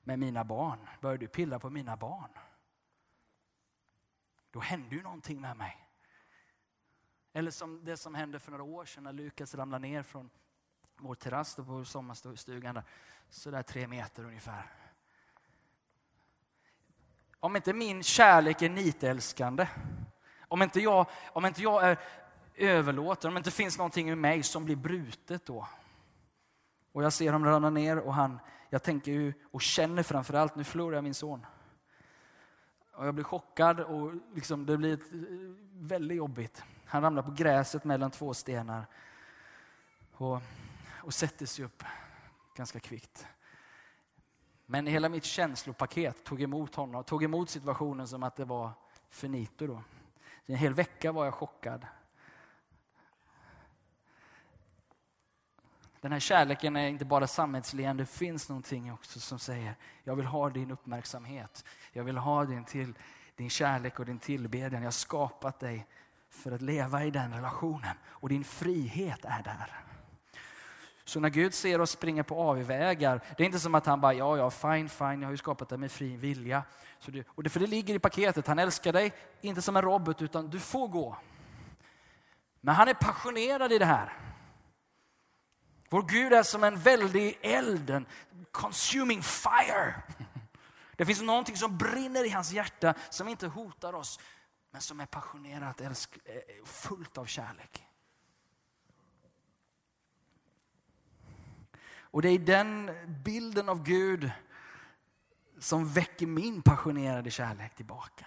Med 0.03 0.19
mina 0.19 0.43
barn, 0.43 0.79
börjar 1.01 1.17
du 1.17 1.27
pilla 1.27 1.59
på 1.59 1.69
mina 1.69 1.97
barn? 1.97 2.29
Då 4.51 4.59
händer 4.59 4.95
ju 4.95 5.03
någonting 5.03 5.41
med 5.41 5.57
mig. 5.57 5.89
Eller 7.33 7.51
som 7.51 7.85
det 7.85 7.97
som 7.97 8.15
hände 8.15 8.39
för 8.39 8.51
några 8.51 8.63
år 8.63 8.85
sedan 8.85 9.03
när 9.03 9.13
Lukas 9.13 9.55
ramlade 9.55 9.87
ner 9.87 10.03
från 10.03 10.29
vår 10.97 11.15
terrass 11.15 11.55
på 11.55 11.85
sommarstugan. 11.85 12.81
Där, 13.43 13.63
tre 13.63 13.87
meter 13.87 14.23
ungefär. 14.23 14.71
Om 17.39 17.55
inte 17.55 17.73
min 17.73 18.03
kärlek 18.03 18.61
är 18.61 18.69
nitälskande, 18.69 19.67
om 20.41 20.61
inte 20.61 20.79
jag, 20.79 21.05
om 21.33 21.45
inte 21.45 21.61
jag 21.61 21.89
är 21.89 21.97
överlåten. 22.55 23.27
om 23.27 23.33
det 23.33 23.37
inte 23.37 23.51
finns 23.51 23.77
någonting 23.77 24.09
i 24.09 24.15
mig 24.15 24.43
som 24.43 24.65
blir 24.65 24.75
brutet 24.75 25.45
då. 25.45 25.67
Och 26.99 27.05
jag 27.05 27.13
ser 27.13 27.31
honom 27.31 27.49
ramla 27.49 27.69
ner 27.69 27.99
och 27.99 28.13
han, 28.13 28.39
jag 28.69 28.83
tänker 28.83 29.11
ju 29.11 29.33
och 29.51 29.61
känner 29.61 30.03
framförallt, 30.03 30.55
nu 30.55 30.63
förlorar 30.63 30.95
jag 30.95 31.03
min 31.03 31.13
son. 31.13 31.45
Och 32.91 33.07
jag 33.07 33.13
blir 33.13 33.23
chockad 33.23 33.79
och 33.79 34.13
liksom, 34.33 34.65
det 34.65 34.77
blir 34.77 34.93
ett, 34.93 35.13
eh, 35.13 35.19
väldigt 35.73 36.17
jobbigt. 36.17 36.63
Han 36.85 37.01
ramlar 37.01 37.21
på 37.21 37.31
gräset 37.31 37.83
mellan 37.83 38.11
två 38.11 38.33
stenar 38.33 38.85
och, 40.11 40.41
och 41.03 41.13
sätter 41.13 41.45
sig 41.45 41.65
upp 41.65 41.83
ganska 42.55 42.79
kvickt. 42.79 43.27
Men 44.65 44.87
hela 44.87 45.09
mitt 45.09 45.25
känslopaket 45.25 46.23
tog 46.23 46.41
emot 46.41 46.75
honom, 46.75 47.03
tog 47.03 47.23
emot 47.23 47.49
situationen 47.49 48.07
som 48.07 48.23
att 48.23 48.35
det 48.35 48.45
var 48.45 48.71
finito 49.09 49.67
då. 49.67 49.83
En 50.45 50.55
hel 50.55 50.73
vecka 50.73 51.11
var 51.11 51.25
jag 51.25 51.33
chockad. 51.33 51.85
Den 56.01 56.11
här 56.11 56.19
kärleken 56.19 56.75
är 56.75 56.87
inte 56.87 57.05
bara 57.05 57.27
sammetsleende, 57.27 58.03
det 58.03 58.07
finns 58.07 58.49
någonting 58.49 58.93
också 58.93 59.19
som 59.19 59.39
säger 59.39 59.75
jag 60.03 60.15
vill 60.15 60.25
ha 60.25 60.49
din 60.49 60.71
uppmärksamhet. 60.71 61.65
Jag 61.91 62.03
vill 62.03 62.17
ha 62.17 62.45
din, 62.45 62.65
till, 62.65 62.93
din 63.35 63.49
kärlek 63.49 63.99
och 63.99 64.05
din 64.05 64.19
tillbedjan. 64.19 64.81
Jag 64.81 64.87
har 64.87 64.91
skapat 64.91 65.59
dig 65.59 65.87
för 66.29 66.51
att 66.51 66.61
leva 66.61 67.05
i 67.05 67.11
den 67.11 67.33
relationen 67.33 67.97
och 68.07 68.29
din 68.29 68.43
frihet 68.43 69.25
är 69.25 69.43
där. 69.43 69.83
Så 71.05 71.19
när 71.19 71.29
Gud 71.29 71.53
ser 71.53 71.81
oss 71.81 71.91
springa 71.91 72.23
på 72.23 72.41
avvägar, 72.41 73.21
det 73.37 73.43
är 73.43 73.45
inte 73.45 73.59
som 73.59 73.75
att 73.75 73.85
han 73.85 74.01
bara, 74.01 74.13
ja, 74.13 74.37
ja, 74.37 74.49
fine, 74.49 74.89
fine, 74.89 75.21
jag 75.21 75.27
har 75.27 75.31
ju 75.31 75.37
skapat 75.37 75.69
dig 75.69 75.77
med 75.77 75.91
fri 75.91 76.15
vilja. 76.15 76.63
Så 76.99 77.11
det, 77.11 77.27
och 77.27 77.43
det, 77.43 77.49
för 77.49 77.59
det 77.59 77.67
ligger 77.67 77.93
i 77.93 77.99
paketet, 77.99 78.47
han 78.47 78.59
älskar 78.59 78.93
dig, 78.93 79.13
inte 79.41 79.61
som 79.61 79.77
en 79.77 79.81
robot, 79.81 80.21
utan 80.21 80.49
du 80.49 80.59
får 80.59 80.87
gå. 80.87 81.17
Men 82.61 82.75
han 82.75 82.87
är 82.87 82.93
passionerad 82.93 83.71
i 83.71 83.77
det 83.77 83.85
här. 83.85 84.13
Vår 85.89 86.03
Gud 86.03 86.33
är 86.33 86.43
som 86.43 86.63
en 86.63 86.79
väldig 86.79 87.37
eld, 87.41 87.89
en 87.89 88.05
consuming 88.51 89.23
fire. 89.23 89.95
Det 90.95 91.05
finns 91.05 91.21
någonting 91.21 91.57
som 91.57 91.77
brinner 91.77 92.25
i 92.25 92.29
hans 92.29 92.51
hjärta 92.51 92.93
som 93.09 93.27
inte 93.27 93.47
hotar 93.47 93.93
oss, 93.93 94.19
men 94.71 94.81
som 94.81 94.99
är 94.99 95.05
passionerat, 95.05 95.81
älsk, 95.81 96.17
eh, 96.25 96.65
fullt 96.65 97.17
av 97.17 97.25
kärlek. 97.25 97.85
Och 102.11 102.21
det 102.21 102.29
är 102.29 102.39
den 102.39 102.91
bilden 103.23 103.69
av 103.69 103.83
Gud 103.83 104.31
som 105.59 105.89
väcker 105.89 106.27
min 106.27 106.61
passionerade 106.61 107.31
kärlek 107.31 107.75
tillbaka. 107.75 108.25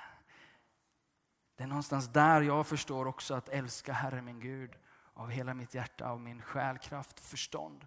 Det 1.57 1.63
är 1.63 1.69
någonstans 1.69 2.09
där 2.09 2.43
jag 2.43 2.67
förstår 2.67 3.07
också 3.07 3.35
att 3.35 3.49
älska 3.49 3.93
herre 3.93 4.23
min 4.23 4.41
Gud 4.41 4.71
av 5.15 5.31
hela 5.31 5.55
mitt 5.55 5.75
hjärta, 5.75 6.09
av 6.09 6.21
min 6.21 6.43
själ, 6.43 6.79
kraft, 6.79 7.21
förstånd. 7.21 7.87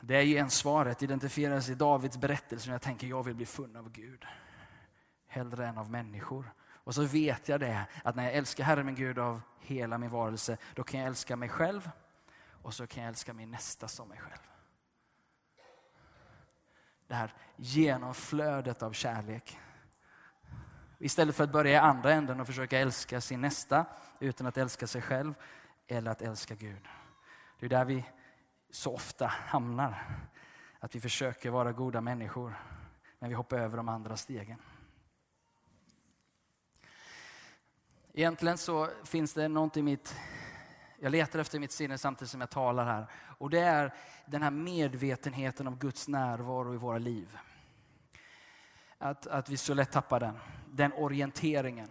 Det 0.00 0.16
är 0.16 0.24
gensvaret 0.24 1.02
identifieras 1.02 1.68
i 1.68 1.74
Davids 1.74 2.16
berättelse 2.16 2.68
när 2.68 2.74
jag 2.74 2.82
tänker 2.82 3.06
jag 3.06 3.22
vill 3.22 3.34
bli 3.34 3.46
funnen 3.46 3.76
av 3.76 3.90
Gud. 3.90 4.24
Hellre 5.26 5.66
än 5.66 5.78
av 5.78 5.90
människor. 5.90 6.52
Och 6.68 6.94
så 6.94 7.02
vet 7.02 7.48
jag 7.48 7.60
det, 7.60 7.86
att 8.04 8.16
när 8.16 8.24
jag 8.24 8.32
älskar 8.32 8.64
Herren 8.64 8.86
min 8.86 8.94
Gud 8.94 9.18
av 9.18 9.42
hela 9.60 9.98
min 9.98 10.10
varelse, 10.10 10.56
då 10.74 10.84
kan 10.84 11.00
jag 11.00 11.06
älska 11.06 11.36
mig 11.36 11.48
själv 11.48 11.90
och 12.62 12.74
så 12.74 12.86
kan 12.86 13.02
jag 13.02 13.08
älska 13.08 13.32
min 13.32 13.50
nästa 13.50 13.88
som 13.88 14.08
mig 14.08 14.18
själv. 14.18 14.42
Det 17.06 17.14
här 17.14 17.34
genomflödet 17.56 18.82
av 18.82 18.92
kärlek. 18.92 19.58
Istället 20.98 21.36
för 21.36 21.44
att 21.44 21.52
börja 21.52 21.72
i 21.72 21.76
andra 21.76 22.12
änden 22.12 22.40
och 22.40 22.46
försöka 22.46 22.78
älska 22.78 23.20
sin 23.20 23.40
nästa 23.40 23.86
utan 24.20 24.46
att 24.46 24.56
älska 24.56 24.86
sig 24.86 25.02
själv 25.02 25.34
eller 25.86 26.10
att 26.10 26.22
älska 26.22 26.54
Gud. 26.54 26.88
Det 27.60 27.66
är 27.66 27.70
där 27.70 27.84
vi 27.84 28.04
så 28.70 28.94
ofta 28.94 29.26
hamnar. 29.26 30.04
Att 30.80 30.94
vi 30.94 31.00
försöker 31.00 31.50
vara 31.50 31.72
goda 31.72 32.00
människor 32.00 32.54
men 33.18 33.28
vi 33.28 33.34
hoppar 33.34 33.58
över 33.58 33.76
de 33.76 33.88
andra 33.88 34.16
stegen. 34.16 34.58
Egentligen 38.12 38.58
så 38.58 38.88
finns 39.04 39.34
det 39.34 39.48
något 39.48 39.76
i 39.76 39.82
mitt 39.82 40.16
jag 41.00 41.12
letar 41.12 41.38
efter 41.38 41.58
mitt 41.58 41.72
sinne 41.72 41.98
samtidigt 41.98 42.30
som 42.30 42.40
jag 42.40 42.50
talar 42.50 42.84
här. 42.84 43.06
Och 43.38 43.50
det 43.50 43.60
är 43.60 43.94
den 44.26 44.42
här 44.42 44.50
medvetenheten 44.50 45.66
om 45.66 45.76
Guds 45.76 46.08
närvaro 46.08 46.74
i 46.74 46.76
våra 46.76 46.98
liv. 46.98 47.38
Att, 48.98 49.26
att 49.26 49.48
vi 49.48 49.56
så 49.56 49.74
lätt 49.74 49.92
tappar 49.92 50.20
den. 50.20 50.38
Den 50.70 50.92
orienteringen. 50.92 51.88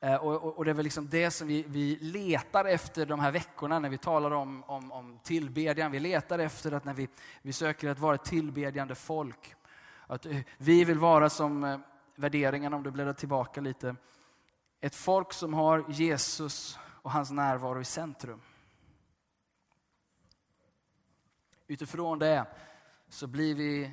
Eh, 0.00 0.14
och, 0.14 0.34
och, 0.34 0.58
och, 0.58 0.64
det 0.64 0.70
är 0.70 0.74
väl 0.74 0.84
liksom 0.84 1.08
det 1.08 1.30
som 1.30 1.48
vi, 1.48 1.64
vi 1.68 1.96
letar 1.96 2.64
efter 2.64 3.06
de 3.06 3.20
här 3.20 3.32
veckorna 3.32 3.78
när 3.78 3.88
vi 3.88 3.98
talar 3.98 4.30
om, 4.30 4.64
om, 4.64 4.92
om 4.92 5.18
tillbedjan. 5.22 5.92
Vi 5.92 6.00
letar 6.00 6.38
efter 6.38 6.72
att 6.72 6.84
när 6.84 6.94
vi, 6.94 7.08
vi 7.42 7.52
söker 7.52 7.88
att 7.88 7.98
vara 7.98 8.14
ett 8.14 8.24
tillbedjande 8.24 8.94
folk. 8.94 9.54
Att 10.06 10.26
eh, 10.26 10.38
vi 10.56 10.84
vill 10.84 10.98
vara 10.98 11.30
som 11.30 11.64
eh, 11.64 11.78
värderingen, 12.14 12.74
om 12.74 12.82
du 12.82 12.90
bläddrar 12.90 13.12
tillbaka 13.12 13.60
lite. 13.60 13.96
Ett 14.80 14.94
folk 14.94 15.32
som 15.32 15.54
har 15.54 15.84
Jesus 15.88 16.78
och 17.02 17.10
hans 17.10 17.30
närvaro 17.30 17.80
i 17.80 17.84
centrum. 17.84 18.40
Utifrån 21.66 22.18
det 22.18 22.46
så 23.08 23.26
blir 23.26 23.54
vi 23.54 23.90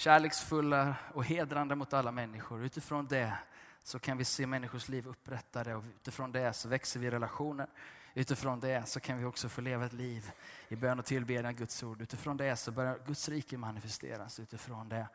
kärleksfulla 0.00 0.94
och 1.14 1.24
hedrande 1.24 1.74
mot 1.74 1.92
alla 1.92 2.12
människor. 2.12 2.64
Utifrån 2.64 3.06
det 3.06 3.38
så 3.82 3.98
kan 3.98 4.18
vi 4.18 4.24
se 4.24 4.46
människors 4.46 4.88
liv 4.88 5.06
upprättade 5.06 5.74
och 5.74 5.84
utifrån 5.96 6.32
det 6.32 6.52
så 6.52 6.68
växer 6.68 7.00
vi 7.00 7.06
i 7.06 7.10
relationer. 7.10 7.66
Utifrån 8.14 8.60
det 8.60 8.88
så 8.88 9.00
kan 9.00 9.18
vi 9.18 9.24
också 9.24 9.48
få 9.48 9.60
leva 9.60 9.86
ett 9.86 9.92
liv 9.92 10.30
i 10.68 10.76
bön 10.76 10.98
och 10.98 11.04
tillbedjan 11.04 11.54
Guds 11.54 11.82
ord. 11.82 12.02
Utifrån 12.02 12.36
det 12.36 12.56
så 12.56 12.72
börjar 12.72 12.98
Guds 13.06 13.28
rike 13.28 13.58
manifesteras. 13.58 14.40
Utifrån 14.40 14.88
det 14.88 15.08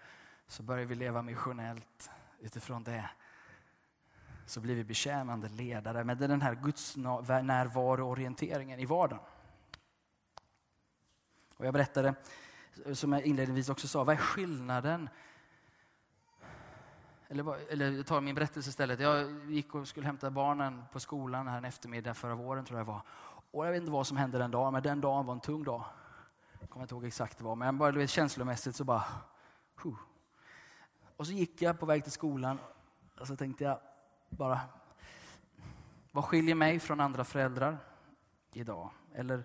så 0.48 0.64
börjar 0.64 0.86
vi 0.86 0.96
leva 0.96 1.22
missionellt. 1.22 2.10
Utifrån 2.40 2.84
det 2.84 3.10
så 4.46 4.60
blir 4.60 4.76
vi 4.76 4.84
betjänande 4.84 5.50
ledare. 5.50 6.04
Men 6.04 6.18
det 6.18 6.24
är 6.24 6.30
den 6.30 6.42
här 6.42 6.56
Guds 6.56 6.96
närvaroorienteringen 6.96 8.80
i 8.80 8.86
vardagen. 8.86 9.24
Och 11.58 11.66
jag 11.66 11.74
berättade, 11.74 12.16
som 12.94 13.14
jag 13.14 13.22
inledningsvis 13.22 13.70
också 13.70 13.88
sa, 13.88 14.04
vad 14.04 14.16
är 14.16 14.20
skillnaden? 14.20 15.10
Eller, 17.28 17.72
eller 17.72 17.92
jag 17.92 18.06
tar 18.06 18.22
min 18.22 18.36
berättelse 18.36 18.70
istället. 18.70 19.00
Jag 19.00 19.46
gick 19.52 19.76
och 19.76 19.88
skulle 19.88 20.06
hämta 20.06 20.32
barnen 20.32 20.84
på 20.92 21.00
skolan 21.00 21.48
här 21.48 21.58
en 21.58 21.66
eftermiddag 21.66 22.14
förra 22.14 22.36
våren 22.36 22.66
tror 22.66 22.80
jag 22.80 22.86
var. 22.86 23.02
Och 23.52 23.66
jag 23.66 23.72
vet 23.72 23.80
inte 23.80 23.92
vad 23.92 24.08
som 24.08 24.18
hände 24.18 24.38
den 24.38 24.52
dagen, 24.52 24.74
men 24.74 24.84
den 24.84 25.02
dagen 25.02 25.26
var 25.26 25.34
en 25.34 25.40
tung 25.40 25.64
dag. 25.64 25.84
Jag 26.60 26.70
kommer 26.70 26.84
inte 26.84 26.96
ihåg 26.96 27.06
exakt 27.06 27.42
vad, 27.42 27.58
men 27.58 27.78
bara, 27.78 27.92
du 27.92 28.00
vet, 28.00 28.10
känslomässigt 28.10 28.76
så 28.76 28.84
bara... 28.84 29.04
Huh. 29.84 29.96
Och 31.18 31.28
så 31.28 31.34
gick 31.34 31.62
jag 31.62 31.80
på 31.80 31.86
väg 31.86 32.04
till 32.04 32.12
skolan 32.12 32.60
och 33.20 33.28
så 33.28 33.36
tänkte 33.36 33.64
jag, 33.64 33.80
bara, 34.30 34.60
vad 36.12 36.26
skiljer 36.26 36.56
mig 36.56 36.80
från 36.80 37.00
andra 37.00 37.24
föräldrar 37.24 37.78
idag? 38.54 38.90
Eller 39.14 39.44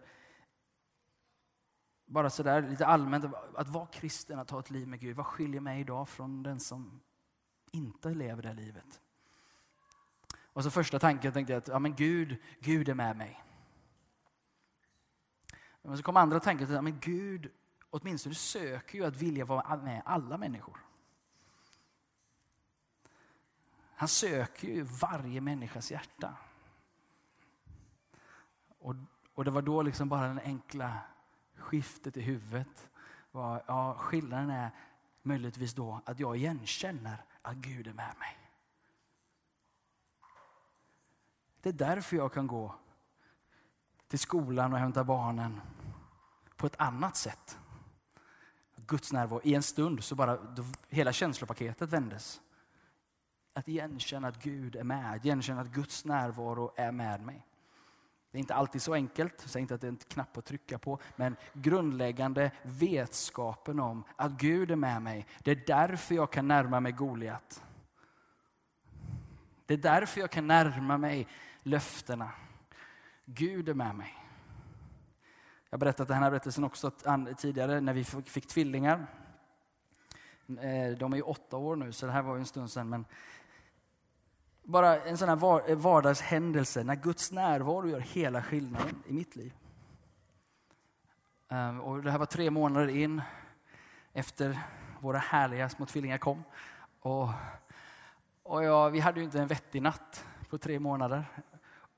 bara 2.11 2.31
sådär 2.31 2.63
lite 2.63 2.87
allmänt, 2.87 3.25
att 3.55 3.69
vara 3.69 3.87
kristen, 3.87 4.39
att 4.39 4.51
ha 4.51 4.61
ett 4.61 4.71
liv 4.71 4.89
med 4.89 5.01
Gud. 5.01 5.17
Vad 5.17 5.27
skiljer 5.27 5.61
mig 5.61 5.81
idag 5.81 6.09
från 6.09 6.43
den 6.43 6.61
som 6.61 7.01
inte 7.71 8.09
lever 8.09 8.43
det 8.43 8.53
livet? 8.53 9.01
Och 10.53 10.65
så 10.65 10.71
första 10.71 10.99
tanken 10.99 11.33
tänkte 11.33 11.53
jag 11.53 11.59
att 11.59 11.69
ja, 11.69 11.79
men 11.79 11.95
Gud, 11.95 12.37
Gud 12.61 12.89
är 12.89 12.95
med 12.95 13.17
mig. 13.17 13.45
Men 15.83 15.97
så 15.97 16.03
kom 16.03 16.17
andra 16.17 16.41
tanken 16.41 16.67
att 16.67 16.73
ja, 16.73 16.83
men 16.83 16.99
Gud 17.01 17.51
åtminstone 17.91 18.35
söker 18.35 18.99
ju 18.99 19.05
att 19.05 19.17
vilja 19.17 19.45
vara 19.45 19.77
med 19.77 20.03
alla 20.05 20.39
människor. 20.39 20.79
Han 23.95 24.09
söker 24.09 24.69
ju 24.69 24.83
varje 24.83 25.41
människas 25.41 25.91
hjärta. 25.91 26.37
Och, 28.79 28.95
och 29.35 29.45
det 29.45 29.51
var 29.51 29.63
då 29.63 29.83
liksom 29.83 30.09
bara 30.09 30.27
den 30.27 30.39
enkla 30.39 30.99
skiftet 31.71 32.17
i 32.17 32.21
huvudet. 32.21 32.89
Var, 33.33 33.63
ja, 33.67 33.95
skillnaden 33.99 34.51
är 34.51 34.71
möjligtvis 35.23 35.75
då 35.75 36.01
att 36.05 36.21
jag 36.21 36.37
igenkänner 36.37 37.25
att 37.43 37.57
Gud 37.57 37.87
är 37.87 37.93
med 37.93 38.15
mig. 38.19 38.39
Det 41.61 41.69
är 41.69 41.73
därför 41.73 42.17
jag 42.17 42.33
kan 42.33 42.47
gå 42.47 42.75
till 44.09 44.19
skolan 44.19 44.73
och 44.73 44.79
hämta 44.79 45.05
barnen 45.05 45.61
på 46.57 46.67
ett 46.67 46.81
annat 46.81 47.17
sätt. 47.17 47.59
Guds 48.77 49.13
närvaro. 49.13 49.41
I 49.45 49.55
en 49.55 49.63
stund 49.63 50.05
så 50.05 50.15
bara 50.15 50.57
hela 50.89 51.13
känslopaketet 51.13 51.91
vändes. 51.91 52.41
Att 53.53 53.69
igenkänna 53.69 54.29
att 54.29 54.43
Gud 54.43 54.77
är 54.77 54.85
med, 54.85 55.15
att 55.15 55.25
igenkänna 55.25 55.61
att 55.61 55.73
Guds 55.73 56.05
närvaro 56.05 56.73
är 56.77 56.93
med 56.93 57.21
mig. 57.21 57.47
Det 58.31 58.39
är 58.39 58.41
inte 58.41 58.55
alltid 58.55 58.83
så 58.83 58.95
enkelt, 58.95 59.35
jag 59.41 59.51
säger 59.51 59.63
inte 59.63 59.75
att 59.75 59.81
det 59.81 59.87
är 59.87 59.93
en 59.93 59.97
knapp 59.97 60.37
att 60.37 60.45
trycka 60.45 60.79
på, 60.79 60.99
men 61.17 61.37
grundläggande 61.53 62.51
vetskapen 62.63 63.81
om 63.81 64.05
att 64.17 64.33
Gud 64.33 64.71
är 64.71 64.77
med 64.77 65.03
mig. 65.03 65.27
Det 65.43 65.51
är 65.51 65.63
därför 65.67 66.15
jag 66.15 66.33
kan 66.33 66.49
närma 66.49 66.81
mig 66.81 66.93
Goliat. 66.93 67.63
Det 69.67 69.75
är 69.75 69.79
därför 69.79 70.21
jag 70.21 70.31
kan 70.31 70.47
närma 70.47 70.99
mig 70.99 71.27
löftena. 71.63 72.31
Gud 73.25 73.69
är 73.69 73.75
med 73.75 73.95
mig. 73.95 74.15
Jag 75.71 75.77
har 75.77 75.79
berättat 75.79 76.09
den 76.09 76.17
här 76.17 76.31
berättelsen 76.31 76.65
också 76.65 76.91
tidigare 77.37 77.81
när 77.81 77.93
vi 77.93 78.05
fick 78.05 78.47
tvillingar. 78.47 79.07
Eh, 80.49 80.99
de 80.99 81.13
är 81.13 81.17
ju 81.17 81.23
åtta 81.23 81.57
år 81.57 81.77
nu, 81.77 81.93
så 81.93 82.07
det 82.07 82.13
här 82.13 82.23
var 82.23 82.35
ju 82.35 82.41
en 82.41 82.47
stund 82.47 82.71
sedan. 82.71 82.89
Men 82.89 83.05
bara 84.63 85.01
en 85.01 85.19
sån 85.19 85.29
här 85.29 85.71
eh, 85.71 85.77
vardagshändelse 85.77 86.85
när 86.85 86.95
Guds 86.95 87.33
närvaro 87.33 87.89
gör 87.89 88.01
hela 88.01 88.43
skillnaden 88.43 89.03
i 89.07 89.13
mitt 89.13 89.37
liv. 89.37 89.53
Ehm, 91.49 91.81
och 91.81 92.03
det 92.03 92.11
här 92.11 92.19
var 92.19 92.27
tre 92.27 92.51
månader 92.51 92.89
in 92.89 93.23
efter 94.13 94.59
våra 95.01 95.19
härliga 95.19 95.69
små 95.69 95.87
tvillingar 95.87 96.19
kom. 96.19 96.45
Och, 97.01 97.29
och 98.43 98.65
ja, 98.65 98.89
vi 98.89 99.01
hade 99.01 99.21
ju 99.21 99.25
inte 99.25 99.41
en 99.41 99.47
vettig 99.47 99.83
natt 99.83 100.25
på 100.51 100.59
tre 100.59 100.79
månader. 100.79 101.25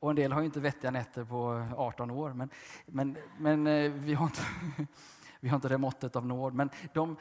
Och 0.00 0.10
en 0.10 0.16
del 0.16 0.32
har 0.32 0.40
ju 0.40 0.46
inte 0.46 0.60
vettiga 0.60 0.90
nätter 0.90 1.24
på 1.24 1.68
18 1.76 2.10
år. 2.10 2.32
Men, 2.32 2.50
men, 2.86 3.16
men 3.38 3.66
eh, 3.66 3.92
vi, 3.92 4.14
har 4.14 4.26
inte, 4.26 4.42
vi 5.40 5.48
har 5.48 5.56
inte 5.56 5.68
det 5.68 5.78
måttet 5.78 6.16
av 6.16 6.26
nåd. 6.26 6.54
Men 6.54 6.70
de, 6.92 7.16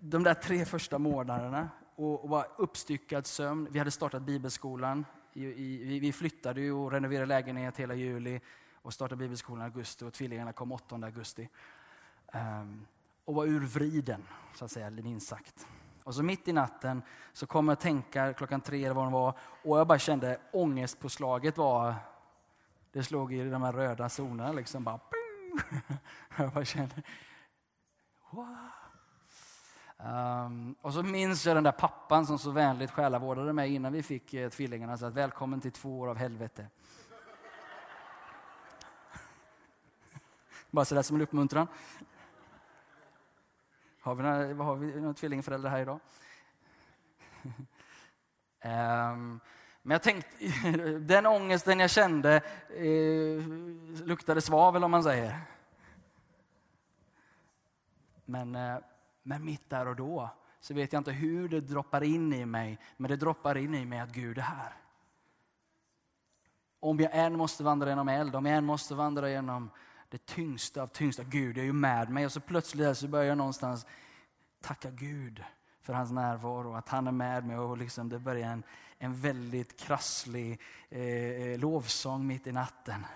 de 0.00 0.22
där 0.22 0.34
tre 0.34 0.64
första 0.64 0.98
månaderna 0.98 1.68
och, 1.98 2.24
och 2.24 2.28
var 2.28 2.46
uppstyckad 2.56 3.26
sömn. 3.26 3.68
Vi 3.70 3.78
hade 3.78 3.90
startat 3.90 4.22
bibelskolan. 4.22 5.04
I, 5.32 5.44
i, 5.44 5.98
vi 5.98 6.12
flyttade 6.12 6.72
och 6.72 6.92
renoverade 6.92 7.26
lägenhet 7.26 7.76
hela 7.76 7.94
juli. 7.94 8.40
Och 8.82 8.92
startade 8.92 9.18
bibelskolan 9.18 9.62
i 9.62 9.64
augusti 9.64 10.04
och 10.04 10.12
tvillingarna 10.12 10.52
kom 10.52 10.72
8 10.72 10.94
augusti. 10.94 11.48
Um, 12.32 12.86
och 13.24 13.34
var 13.34 13.46
urvriden, 13.46 14.22
så 14.54 14.64
att 14.64 14.70
säga, 14.70 14.90
minst 14.90 15.28
sagt. 15.28 15.66
Och 16.04 16.14
så 16.14 16.22
mitt 16.22 16.48
i 16.48 16.52
natten 16.52 17.02
så 17.32 17.46
kom 17.46 17.68
jag 17.68 17.72
att 17.72 17.80
tänka, 17.80 18.32
klockan 18.32 18.60
tre 18.60 18.84
eller 18.84 18.94
vad 18.94 19.06
det 19.06 19.12
var, 19.12 19.34
och 19.64 19.78
jag 19.78 19.86
bara 19.86 19.98
kände 19.98 20.40
ångestpåslaget 20.52 21.56
var, 21.56 21.94
det 22.92 23.02
slog 23.02 23.34
i 23.34 23.50
de 23.50 23.62
här 23.62 23.72
röda 23.72 24.08
zonerna 24.08 24.52
liksom 24.52 24.84
bara, 24.84 25.00
jag 26.36 26.52
bara 26.52 26.64
kände, 26.64 27.02
wow. 28.30 28.77
Um, 30.02 30.74
och 30.80 30.94
så 30.94 31.02
minns 31.02 31.46
jag 31.46 31.56
den 31.56 31.64
där 31.64 31.72
pappan 31.72 32.26
som 32.26 32.38
så 32.38 32.50
vänligt 32.50 32.90
själavårdade 32.90 33.52
mig 33.52 33.74
innan 33.74 33.92
vi 33.92 34.02
fick 34.02 34.34
eh, 34.34 34.50
tvillingarna. 34.50 34.96
Så 34.96 35.06
att 35.06 35.14
välkommen 35.14 35.60
till 35.60 35.72
två 35.72 36.00
år 36.00 36.08
av 36.08 36.16
helvete. 36.16 36.66
Bara 40.70 40.84
sådär 40.84 41.02
som 41.02 41.16
en 41.16 41.22
uppmuntran. 41.22 41.66
Har 44.00 44.14
vi 44.14 44.22
några, 44.22 44.64
har 44.64 44.76
vi 44.76 45.00
några 45.00 45.14
tvillingföräldrar 45.14 45.70
här 45.70 45.80
idag? 45.80 46.00
um, 48.64 49.40
men 49.82 49.94
jag 49.94 50.02
tänkte, 50.02 50.46
den 50.98 51.26
ångesten 51.26 51.80
jag 51.80 51.90
kände 51.90 52.36
eh, 52.68 53.46
luktade 54.04 54.40
svavel 54.40 54.84
om 54.84 54.90
man 54.90 55.02
säger. 55.02 55.40
Men 58.24 58.54
eh, 58.54 58.78
men 59.28 59.44
mitt 59.44 59.70
där 59.70 59.88
och 59.88 59.96
då 59.96 60.30
så 60.60 60.74
vet 60.74 60.92
jag 60.92 61.00
inte 61.00 61.12
hur 61.12 61.48
det 61.48 61.60
droppar 61.60 62.02
in 62.02 62.32
i 62.32 62.46
mig, 62.46 62.78
men 62.96 63.10
det 63.10 63.16
droppar 63.16 63.56
in 63.56 63.74
i 63.74 63.84
mig 63.84 63.98
att 63.98 64.12
Gud 64.12 64.38
är 64.38 64.42
här. 64.42 64.72
Om 66.80 67.00
jag 67.00 67.10
än 67.14 67.36
måste 67.36 67.64
vandra 67.64 67.88
genom 67.88 68.08
eld, 68.08 68.36
om 68.36 68.46
jag 68.46 68.56
än 68.56 68.64
måste 68.64 68.94
vandra 68.94 69.30
genom 69.30 69.70
det 70.08 70.26
tyngsta 70.26 70.82
av 70.82 70.86
tyngsta, 70.86 71.22
Gud 71.22 71.58
är 71.58 71.62
ju 71.62 71.72
med 71.72 72.10
mig. 72.10 72.26
Och 72.26 72.32
så 72.32 72.40
plötsligt 72.40 72.98
så 72.98 73.08
börjar 73.08 73.24
jag 73.24 73.38
någonstans 73.38 73.86
tacka 74.60 74.90
Gud 74.90 75.44
för 75.80 75.92
hans 75.92 76.10
närvaro, 76.10 76.74
att 76.74 76.88
han 76.88 77.06
är 77.06 77.12
med 77.12 77.46
mig. 77.46 77.58
Och 77.58 77.78
liksom 77.78 78.08
det 78.08 78.18
börjar 78.18 78.50
en, 78.50 78.62
en 78.98 79.14
väldigt 79.14 79.80
krasslig 79.80 80.60
eh, 80.88 81.02
eh 81.02 81.58
lovsång 81.58 82.26
mitt 82.26 82.46
i 82.46 82.52
natten. 82.52 83.06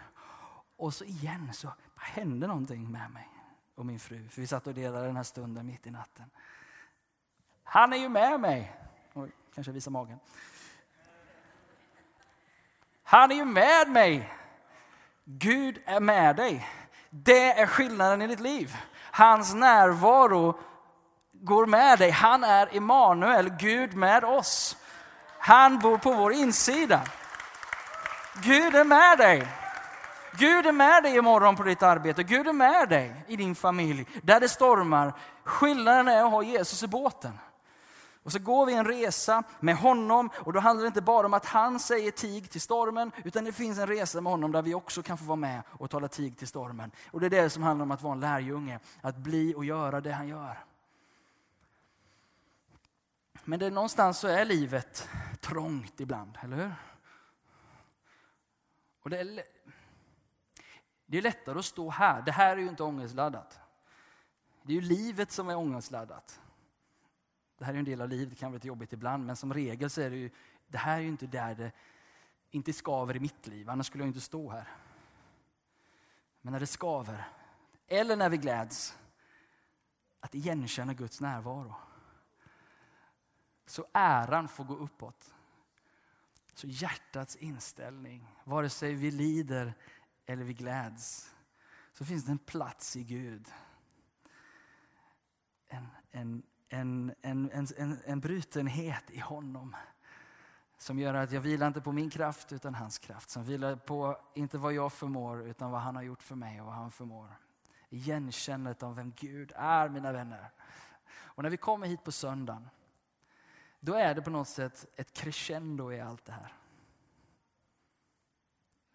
Och 0.76 0.94
så 0.94 1.04
igen 1.04 1.52
så 1.52 1.68
händer 1.96 2.48
någonting 2.48 2.90
med 2.90 3.10
mig 3.10 3.31
och 3.74 3.86
min 3.86 3.98
fru. 3.98 4.28
För 4.28 4.40
vi 4.40 4.46
satt 4.46 4.66
och 4.66 4.74
delade 4.74 5.06
den 5.06 5.16
här 5.16 5.22
stunden 5.22 5.66
mitt 5.66 5.86
i 5.86 5.90
natten. 5.90 6.30
Han 7.64 7.92
är 7.92 7.96
ju 7.96 8.08
med 8.08 8.40
mig. 8.40 8.76
Oj, 9.14 9.30
kanske 9.54 9.72
visar 9.72 9.90
magen. 9.90 10.18
Han 13.02 13.30
är 13.30 13.34
ju 13.34 13.44
med 13.44 13.88
mig. 13.88 14.32
Gud 15.24 15.82
är 15.86 16.00
med 16.00 16.36
dig. 16.36 16.68
Det 17.10 17.60
är 17.60 17.66
skillnaden 17.66 18.22
i 18.22 18.26
ditt 18.26 18.40
liv. 18.40 18.76
Hans 18.94 19.54
närvaro 19.54 20.58
går 21.32 21.66
med 21.66 21.98
dig. 21.98 22.10
Han 22.10 22.44
är 22.44 22.76
Emanuel, 22.76 23.48
Gud 23.48 23.94
med 23.94 24.24
oss. 24.24 24.76
Han 25.38 25.78
bor 25.78 25.98
på 25.98 26.12
vår 26.12 26.32
insida. 26.32 27.02
Gud 28.34 28.74
är 28.74 28.84
med 28.84 29.18
dig. 29.18 29.61
Gud 30.38 30.66
är 30.66 30.72
med 30.72 31.02
dig 31.02 31.16
imorgon 31.16 31.56
på 31.56 31.62
ditt 31.62 31.82
arbete. 31.82 32.22
Gud 32.22 32.48
är 32.48 32.52
med 32.52 32.88
dig 32.88 33.24
i 33.28 33.36
din 33.36 33.54
familj. 33.54 34.06
Där 34.22 34.40
det 34.40 34.48
stormar. 34.48 35.12
Skillnaden 35.44 36.08
är 36.08 36.24
att 36.24 36.30
ha 36.30 36.42
Jesus 36.42 36.82
i 36.82 36.86
båten. 36.86 37.32
Och 38.22 38.32
så 38.32 38.38
går 38.38 38.66
vi 38.66 38.74
en 38.74 38.84
resa 38.84 39.42
med 39.60 39.76
honom 39.76 40.30
och 40.34 40.52
då 40.52 40.60
handlar 40.60 40.82
det 40.82 40.86
inte 40.86 41.00
bara 41.00 41.26
om 41.26 41.34
att 41.34 41.46
han 41.46 41.80
säger 41.80 42.10
tig 42.10 42.50
till 42.50 42.60
stormen, 42.60 43.12
utan 43.24 43.44
det 43.44 43.52
finns 43.52 43.78
en 43.78 43.86
resa 43.86 44.20
med 44.20 44.30
honom 44.30 44.52
där 44.52 44.62
vi 44.62 44.74
också 44.74 45.02
kan 45.02 45.18
få 45.18 45.24
vara 45.24 45.36
med 45.36 45.62
och 45.68 45.90
tala 45.90 46.08
tig 46.08 46.38
till 46.38 46.48
stormen. 46.48 46.90
Och 47.10 47.20
det 47.20 47.26
är 47.26 47.30
det 47.30 47.50
som 47.50 47.62
handlar 47.62 47.82
om 47.82 47.90
att 47.90 48.02
vara 48.02 48.12
en 48.12 48.20
lärjunge, 48.20 48.78
att 49.00 49.16
bli 49.16 49.54
och 49.54 49.64
göra 49.64 50.00
det 50.00 50.12
han 50.12 50.28
gör. 50.28 50.58
Men 53.44 53.58
det, 53.58 53.70
någonstans 53.70 54.18
så 54.18 54.28
är 54.28 54.44
livet 54.44 55.08
trångt 55.40 56.00
ibland, 56.00 56.38
eller 56.42 56.56
hur? 56.56 56.74
Och 59.02 59.10
det 59.10 59.20
är, 59.20 59.42
det 61.12 61.18
är 61.18 61.22
lättare 61.22 61.58
att 61.58 61.64
stå 61.64 61.90
här. 61.90 62.22
Det 62.22 62.32
här 62.32 62.56
är 62.56 62.60
ju 62.60 62.68
inte 62.68 62.82
ångestladdat. 62.82 63.60
Det 64.62 64.72
är 64.72 64.74
ju 64.74 64.80
livet 64.80 65.30
som 65.30 65.48
är 65.48 65.56
ångestladdat. 65.56 66.40
Det 67.58 67.64
här 67.64 67.74
är 67.74 67.78
en 67.78 67.84
del 67.84 68.00
av 68.00 68.08
livet, 68.08 68.30
det 68.30 68.36
kan 68.36 68.50
vara 68.50 68.56
lite 68.56 68.66
jobbigt 68.66 68.92
ibland, 68.92 69.26
men 69.26 69.36
som 69.36 69.54
regel 69.54 69.90
så 69.90 70.00
är 70.00 70.10
det 70.10 70.16
ju, 70.16 70.30
det 70.68 70.78
här 70.78 70.96
är 70.96 71.00
ju 71.00 71.08
inte 71.08 71.26
där 71.26 71.54
det 71.54 71.72
inte 72.50 72.72
skaver 72.72 73.16
i 73.16 73.20
mitt 73.20 73.46
liv, 73.46 73.70
annars 73.70 73.86
skulle 73.86 74.04
jag 74.04 74.08
inte 74.08 74.20
stå 74.20 74.50
här. 74.50 74.68
Men 76.40 76.52
när 76.52 76.60
det 76.60 76.66
skaver, 76.66 77.28
eller 77.86 78.16
när 78.16 78.28
vi 78.28 78.36
gläds, 78.36 78.98
att 80.20 80.34
igenkänna 80.34 80.94
Guds 80.94 81.20
närvaro. 81.20 81.74
Så 83.66 83.86
äran 83.92 84.48
får 84.48 84.64
gå 84.64 84.74
uppåt. 84.74 85.34
Så 86.54 86.66
hjärtats 86.66 87.36
inställning, 87.36 88.26
vare 88.44 88.68
sig 88.68 88.94
vi 88.94 89.10
lider 89.10 89.74
eller 90.26 90.44
vi 90.44 90.54
gläds, 90.54 91.34
så 91.92 92.04
finns 92.04 92.24
det 92.24 92.32
en 92.32 92.38
plats 92.38 92.96
i 92.96 93.04
Gud. 93.04 93.48
En, 95.68 95.86
en, 96.10 96.42
en, 96.68 97.14
en, 97.22 97.50
en, 97.76 97.98
en 98.04 98.20
brutenhet 98.20 99.10
i 99.10 99.18
honom 99.18 99.76
som 100.78 100.98
gör 100.98 101.14
att 101.14 101.32
jag 101.32 101.40
vilar 101.40 101.66
inte 101.66 101.80
på 101.80 101.92
min 101.92 102.10
kraft 102.10 102.52
utan 102.52 102.74
hans 102.74 102.98
kraft. 102.98 103.30
Som 103.30 103.44
vilar 103.44 103.76
på 103.76 104.18
inte 104.34 104.58
vad 104.58 104.72
jag 104.72 104.92
förmår 104.92 105.42
utan 105.42 105.70
vad 105.70 105.80
han 105.80 105.96
har 105.96 106.02
gjort 106.02 106.22
för 106.22 106.34
mig 106.34 106.60
och 106.60 106.66
vad 106.66 106.74
han 106.74 106.90
förmår. 106.90 107.36
Igenkännandet 107.88 108.82
av 108.82 108.96
vem 108.96 109.12
Gud 109.16 109.52
är 109.56 109.88
mina 109.88 110.12
vänner. 110.12 110.50
Och 111.10 111.42
när 111.42 111.50
vi 111.50 111.56
kommer 111.56 111.86
hit 111.86 112.04
på 112.04 112.12
söndagen, 112.12 112.68
då 113.80 113.94
är 113.94 114.14
det 114.14 114.22
på 114.22 114.30
något 114.30 114.48
sätt 114.48 114.86
ett 114.96 115.12
crescendo 115.12 115.92
i 115.92 116.00
allt 116.00 116.24
det 116.24 116.32
här. 116.32 116.52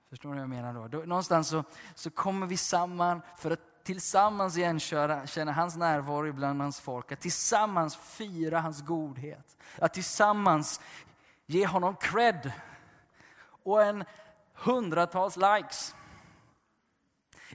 Förstår 0.09 0.29
ni 0.29 0.35
vad 0.35 0.41
jag 0.41 0.49
menar 0.49 0.73
då? 0.73 0.87
då 0.87 0.97
någonstans 0.97 1.47
så, 1.47 1.63
så 1.95 2.09
kommer 2.09 2.47
vi 2.47 2.57
samman 2.57 3.21
för 3.37 3.51
att 3.51 3.83
tillsammans 3.83 4.57
igenköra, 4.57 5.27
känna 5.27 5.51
hans 5.51 5.75
närvaro 5.75 6.33
bland 6.33 6.61
hans 6.61 6.79
folk. 6.79 7.11
Att 7.11 7.19
tillsammans 7.19 7.95
fira 7.95 8.59
hans 8.59 8.81
godhet. 8.81 9.57
Att 9.79 9.93
tillsammans 9.93 10.81
ge 11.45 11.67
honom 11.67 11.95
cred. 11.95 12.51
Och 13.63 13.83
en 13.83 14.03
hundratals 14.53 15.37
likes. 15.37 15.95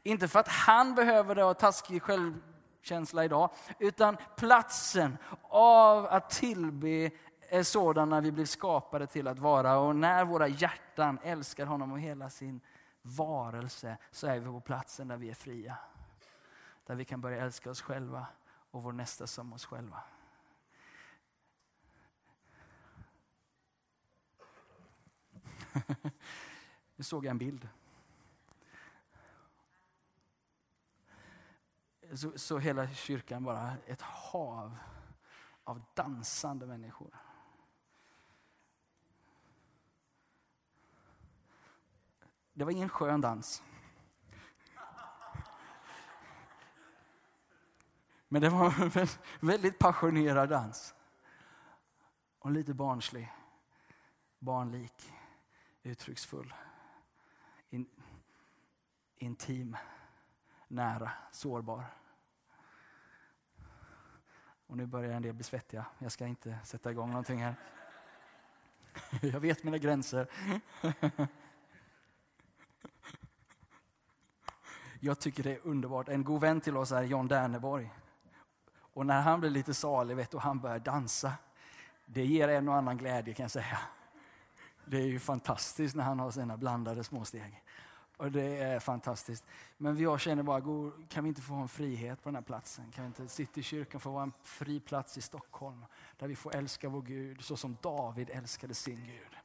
Inte 0.02 0.28
för 0.28 0.40
att 0.40 0.48
han 0.48 0.94
behöver 0.94 1.34
det 1.34 1.44
och 1.44 1.58
taskig 1.58 2.02
självkänsla 2.02 3.24
idag, 3.24 3.50
utan 3.78 4.16
platsen 4.36 5.18
av 5.48 6.06
att 6.06 6.30
tillbe 6.30 7.10
är 7.52 7.62
sådana 7.62 8.20
vi 8.20 8.32
blev 8.32 8.44
skapade 8.44 9.06
till 9.06 9.28
att 9.28 9.38
vara. 9.38 9.78
Och 9.78 9.96
när 9.96 10.24
våra 10.24 10.48
hjärtan 10.48 11.18
älskar 11.22 11.66
honom 11.66 11.92
och 11.92 12.00
hela 12.00 12.30
sin 12.30 12.60
varelse 13.02 13.98
så 14.10 14.26
är 14.26 14.38
vi 14.38 14.46
på 14.46 14.60
platsen 14.60 15.08
där 15.08 15.16
vi 15.16 15.30
är 15.30 15.34
fria. 15.34 15.78
Där 16.86 16.94
vi 16.94 17.04
kan 17.04 17.20
börja 17.20 17.44
älska 17.44 17.70
oss 17.70 17.82
själva 17.82 18.26
och 18.70 18.82
vår 18.82 18.92
nästa 18.92 19.26
som 19.26 19.52
oss 19.52 19.64
själva. 19.64 20.02
Nu 26.96 27.04
såg 27.04 27.24
jag 27.24 27.30
en 27.30 27.38
bild. 27.38 27.68
Så, 32.14 32.38
så 32.38 32.58
hela 32.58 32.88
kyrkan 32.88 33.44
bara 33.44 33.76
ett 33.86 34.02
hav 34.02 34.76
av 35.64 35.82
dansande 35.94 36.66
människor. 36.66 37.31
Det 42.54 42.64
var 42.64 42.72
ingen 42.72 42.88
skön 42.88 43.20
dans. 43.20 43.62
Men 48.28 48.42
det 48.42 48.48
var 48.48 48.74
en 49.00 49.08
väldigt 49.40 49.78
passionerad 49.78 50.48
dans. 50.48 50.94
Och 52.38 52.50
lite 52.50 52.74
barnslig, 52.74 53.32
barnlik, 54.38 55.12
uttrycksfull, 55.82 56.54
in, 57.70 57.86
intim, 59.16 59.76
nära, 60.68 61.10
sårbar. 61.30 61.84
Och 64.66 64.76
nu 64.76 64.86
börjar 64.86 65.12
en 65.12 65.22
del 65.22 65.34
bli 65.34 65.44
svettiga. 65.44 65.86
Jag 65.98 66.12
ska 66.12 66.26
inte 66.26 66.58
sätta 66.64 66.90
igång 66.90 67.10
någonting 67.10 67.42
här. 67.42 67.54
Jag 69.22 69.40
vet 69.40 69.64
mina 69.64 69.78
gränser. 69.78 70.26
Jag 75.04 75.18
tycker 75.18 75.42
det 75.42 75.52
är 75.52 75.60
underbart. 75.64 76.08
En 76.08 76.24
god 76.24 76.40
vän 76.40 76.60
till 76.60 76.76
oss 76.76 76.92
är 76.92 77.02
John 77.02 77.28
Derneborg. 77.28 77.90
Och 78.74 79.06
när 79.06 79.20
han 79.22 79.40
blir 79.40 79.50
lite 79.50 79.74
salig 79.74 80.16
vet 80.16 80.34
och 80.34 80.42
han 80.42 80.60
börjar 80.60 80.78
dansa, 80.78 81.32
det 82.06 82.24
ger 82.24 82.48
en 82.48 82.68
och 82.68 82.74
annan 82.74 82.96
glädje 82.96 83.34
kan 83.34 83.44
jag 83.44 83.50
säga. 83.50 83.78
Det 84.84 84.96
är 84.96 85.06
ju 85.06 85.18
fantastiskt 85.18 85.96
när 85.96 86.04
han 86.04 86.18
har 86.18 86.30
sina 86.30 86.56
blandade 86.56 87.04
småsteg. 87.04 87.62
Och 88.16 88.32
det 88.32 88.58
är 88.58 88.80
fantastiskt. 88.80 89.44
Men 89.78 89.98
jag 89.98 90.20
känner 90.20 90.42
bara, 90.42 90.90
kan 91.08 91.24
vi 91.24 91.28
inte 91.28 91.42
få 91.42 91.54
ha 91.54 91.62
en 91.62 91.68
frihet 91.68 92.22
på 92.22 92.28
den 92.28 92.36
här 92.36 92.42
platsen? 92.42 92.90
Kan 92.90 93.04
vi 93.04 93.06
inte 93.06 93.28
sitta 93.28 93.60
i 93.60 93.62
kyrkan 93.62 94.00
få 94.00 94.10
vara 94.10 94.22
en 94.22 94.32
fri 94.42 94.80
plats 94.80 95.18
i 95.18 95.20
Stockholm? 95.20 95.84
Där 96.18 96.28
vi 96.28 96.36
får 96.36 96.56
älska 96.56 96.88
vår 96.88 97.02
Gud 97.02 97.42
så 97.44 97.56
som 97.56 97.76
David 97.80 98.30
älskade 98.30 98.74
sin 98.74 99.06
Gud. 99.06 99.36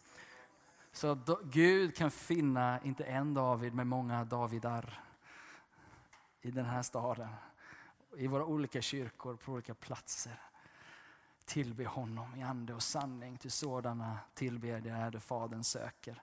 Så 0.91 1.17
Gud 1.43 1.95
kan 1.95 2.11
finna, 2.11 2.79
inte 2.83 3.03
en 3.03 3.33
David, 3.33 3.73
men 3.73 3.87
många 3.87 4.23
Davidar 4.23 5.06
i 6.41 6.51
den 6.51 6.65
här 6.65 6.81
staden. 6.81 7.29
I 8.17 8.27
våra 8.27 8.45
olika 8.45 8.81
kyrkor, 8.81 9.35
på 9.35 9.51
olika 9.51 9.73
platser. 9.73 10.41
Tillbe 11.45 11.85
honom 11.85 12.35
i 12.35 12.43
ande 12.43 12.73
och 12.73 12.83
sanning, 12.83 13.37
till 13.37 13.51
sådana 13.51 14.19
tillbedjare 14.33 14.97
är 14.97 15.11
det 15.11 15.19
Fadern 15.19 15.63
söker. 15.63 16.21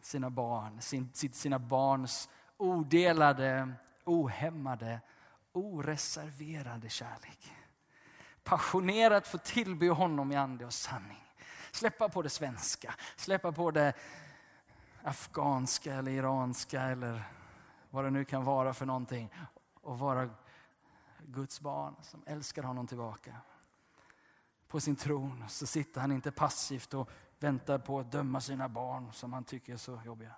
Sina 0.00 0.30
barn, 0.30 0.80
sin, 0.80 1.12
sina 1.12 1.58
barns 1.58 2.28
odelade, 2.56 3.72
ohämmade, 4.04 5.00
oreserverade 5.52 6.88
kärlek. 6.88 7.52
Passionerat 8.44 9.26
få 9.26 9.38
tillbe 9.38 9.88
honom 9.88 10.32
i 10.32 10.36
ande 10.36 10.66
och 10.66 10.74
sanning. 10.74 11.24
Släppa 11.72 12.08
på 12.08 12.22
det 12.22 12.28
svenska, 12.28 12.94
släppa 13.16 13.52
på 13.52 13.70
det 13.70 13.92
afghanska 15.02 15.94
eller 15.94 16.12
iranska 16.12 16.82
eller 16.82 17.22
vad 17.90 18.04
det 18.04 18.10
nu 18.10 18.24
kan 18.24 18.44
vara 18.44 18.74
för 18.74 18.86
någonting. 18.86 19.30
Och 19.74 19.98
vara 19.98 20.30
Guds 21.26 21.60
barn 21.60 21.94
som 22.02 22.22
älskar 22.26 22.62
honom 22.62 22.86
tillbaka. 22.86 23.36
På 24.68 24.80
sin 24.80 24.96
tron 24.96 25.44
så 25.48 25.66
sitter 25.66 26.00
han 26.00 26.12
inte 26.12 26.30
passivt 26.30 26.94
och 26.94 27.10
väntar 27.38 27.78
på 27.78 28.00
att 28.00 28.12
döma 28.12 28.40
sina 28.40 28.68
barn 28.68 29.12
som 29.12 29.32
han 29.32 29.44
tycker 29.44 29.72
är 29.72 29.76
så 29.76 30.00
jobbiga. 30.04 30.34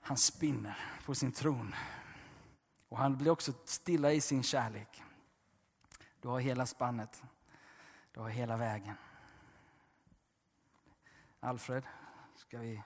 Han 0.00 0.16
spinner 0.16 0.78
på 1.04 1.14
sin 1.14 1.32
tron. 1.32 1.74
Och 2.88 2.98
han 2.98 3.16
blir 3.16 3.30
också 3.30 3.52
stilla 3.64 4.12
i 4.12 4.20
sin 4.20 4.42
kärlek. 4.42 5.02
Du 6.20 6.28
har 6.28 6.40
hela 6.40 6.66
spannet. 6.66 7.22
Du 8.12 8.20
har 8.20 8.28
hela 8.28 8.56
vägen. 8.56 8.94
Alfred, 11.40 11.86
ska 12.36 12.58
vi 12.58 12.82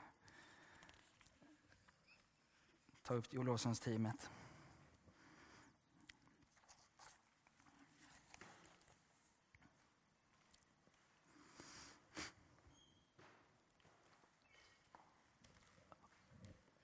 ta 3.12 3.18
upp 3.18 3.34
i 3.34 3.74
teamet. 3.80 4.30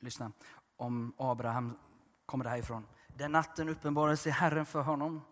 Lyssna, 0.00 0.32
om 0.76 1.12
Abraham 1.18 1.78
kommer 2.26 2.44
det 2.44 2.50
härifrån. 2.50 2.86
Den 3.06 3.32
natten 3.32 3.68
uppenbarade 3.68 4.16
sig 4.16 4.32
Herren 4.32 4.66
för 4.66 4.82
honom. 4.82 5.22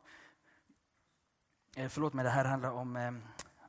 Eh, 1.76 1.88
förlåt 1.88 2.12
mig, 2.12 2.24
det 2.24 2.30
här 2.30 2.44
handlar 2.44 2.70
om 2.70 2.96
eh, 2.96 3.12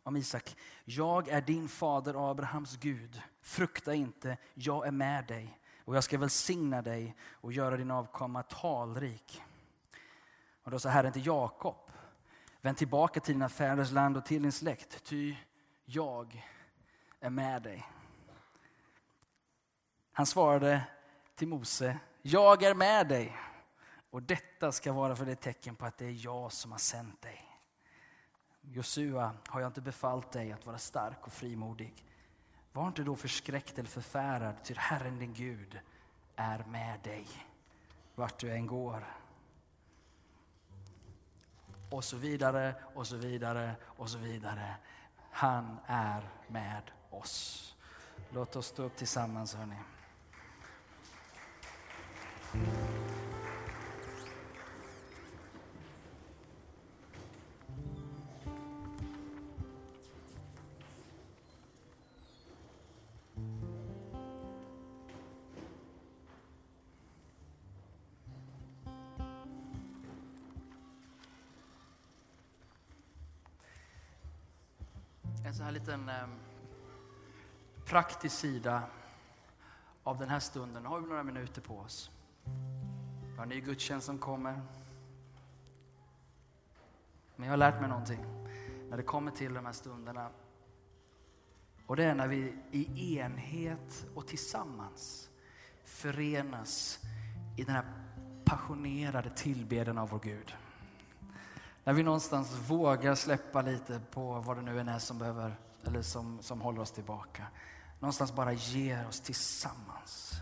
om 0.03 0.15
Isak. 0.15 0.55
Jag 0.85 1.27
är 1.27 1.41
din 1.41 1.69
fader 1.69 2.31
Abrahams 2.31 2.77
Gud. 2.77 3.21
Frukta 3.41 3.93
inte, 3.93 4.37
jag 4.53 4.87
är 4.87 4.91
med 4.91 5.27
dig 5.27 5.59
och 5.87 5.95
jag 5.95 6.03
ska 6.03 6.17
välsigna 6.17 6.81
dig 6.81 7.15
och 7.31 7.53
göra 7.53 7.77
din 7.77 7.91
avkomma 7.91 8.43
talrik. 8.43 9.43
Och 10.63 10.71
då 10.71 10.79
sa 10.79 10.89
Herren 10.89 11.13
till 11.13 11.25
Jakob, 11.25 11.91
vänd 12.61 12.77
tillbaka 12.77 13.19
till 13.19 13.33
dina 13.33 13.49
fäders 13.49 13.91
land 13.91 14.17
och 14.17 14.25
till 14.25 14.41
din 14.41 14.51
släkt, 14.51 15.03
ty 15.03 15.35
jag 15.85 16.45
är 17.19 17.29
med 17.29 17.61
dig. 17.61 17.85
Han 20.11 20.25
svarade 20.25 20.81
till 21.35 21.47
Mose, 21.47 21.99
jag 22.21 22.63
är 22.63 22.73
med 22.73 23.07
dig 23.07 23.37
och 24.09 24.23
detta 24.23 24.71
ska 24.71 24.93
vara 24.93 25.15
för 25.15 25.25
det 25.25 25.35
tecken 25.35 25.75
på 25.75 25.85
att 25.85 25.97
det 25.97 26.05
är 26.05 26.25
jag 26.25 26.51
som 26.51 26.71
har 26.71 26.79
sänt 26.79 27.21
dig. 27.21 27.59
Josua, 28.61 29.31
har 29.47 29.61
jag 29.61 29.69
inte 29.69 29.81
befallt 29.81 30.31
dig 30.31 30.51
att 30.51 30.65
vara 30.65 30.77
stark 30.77 31.27
och 31.27 31.33
frimodig? 31.33 32.03
Var 32.77 32.87
inte 32.87 33.03
då 33.03 33.15
förskräckt 33.15 33.79
eller 33.79 33.89
förfärad, 33.89 34.55
ty 34.63 34.73
Herren 34.77 35.19
din 35.19 35.33
Gud 35.33 35.79
är 36.35 36.63
med 36.63 36.99
dig 37.03 37.27
vart 38.15 38.39
du 38.39 38.51
än 38.51 38.67
går. 38.67 39.03
Och 41.89 42.03
så 42.03 42.17
vidare, 42.17 42.75
och 42.95 43.07
så 43.07 43.15
vidare, 43.15 43.75
och 43.83 44.09
så 44.09 44.17
vidare. 44.17 44.75
Han 45.31 45.77
är 45.85 46.29
med 46.47 46.91
oss. 47.09 47.75
Låt 48.29 48.55
oss 48.55 48.67
stå 48.67 48.83
upp 48.83 48.95
tillsammans, 48.95 49.55
hörni. 49.55 49.77
En 75.47 75.53
sån 75.53 75.65
här 75.65 75.73
liten 75.73 76.09
eh, 76.09 76.27
praktisk 77.85 78.35
sida 78.35 78.83
av 80.03 80.17
den 80.17 80.29
här 80.29 80.39
stunden. 80.39 80.83
Nu 80.83 80.89
har 80.89 80.99
vi 80.99 81.07
några 81.07 81.23
minuter 81.23 81.61
på 81.61 81.77
oss. 81.77 82.11
Vi 83.31 83.35
har 83.35 83.43
en 83.43 83.49
ny 83.49 83.61
gudstjänst 83.61 84.05
som 84.05 84.17
kommer. 84.17 84.61
Men 87.35 87.45
jag 87.45 87.51
har 87.51 87.57
lärt 87.57 87.79
mig 87.79 87.89
någonting 87.89 88.25
när 88.89 88.97
det 88.97 89.03
kommer 89.03 89.31
till 89.31 89.53
de 89.53 89.65
här 89.65 89.73
stunderna. 89.73 90.29
Och 91.85 91.95
det 91.95 92.03
är 92.03 92.15
när 92.15 92.27
vi 92.27 92.55
i 92.71 93.17
enhet 93.17 94.05
och 94.15 94.27
tillsammans 94.27 95.29
förenas 95.83 96.99
i 97.57 97.63
den 97.63 97.75
här 97.75 97.85
passionerade 98.45 99.29
tillbedjan 99.29 99.97
av 99.97 100.09
vår 100.09 100.19
Gud. 100.19 100.55
När 101.87 101.93
vi 101.93 102.03
någonstans 102.03 102.57
vågar 102.67 103.15
släppa 103.15 103.61
lite 103.61 104.01
på 104.11 104.41
vad 104.41 104.57
det 104.57 104.61
nu 104.61 104.79
än 104.79 104.89
är 104.89 104.99
som, 104.99 105.17
behöver, 105.17 105.55
eller 105.85 106.01
som, 106.01 106.41
som 106.41 106.61
håller 106.61 106.81
oss 106.81 106.91
tillbaka. 106.91 107.47
Någonstans 107.99 108.35
bara 108.35 108.53
ger 108.53 109.07
oss 109.07 109.19
tillsammans. 109.19 110.33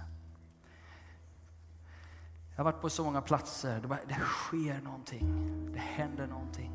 Jag 2.50 2.58
har 2.58 2.72
varit 2.72 2.82
på 2.82 2.90
så 2.90 3.04
många 3.04 3.22
platser, 3.22 3.82
det, 3.82 3.88
bara, 3.88 4.00
det 4.08 4.14
sker 4.16 4.82
någonting. 4.82 5.26
Det 5.74 5.80
händer 5.80 6.28
någonting. 6.28 6.72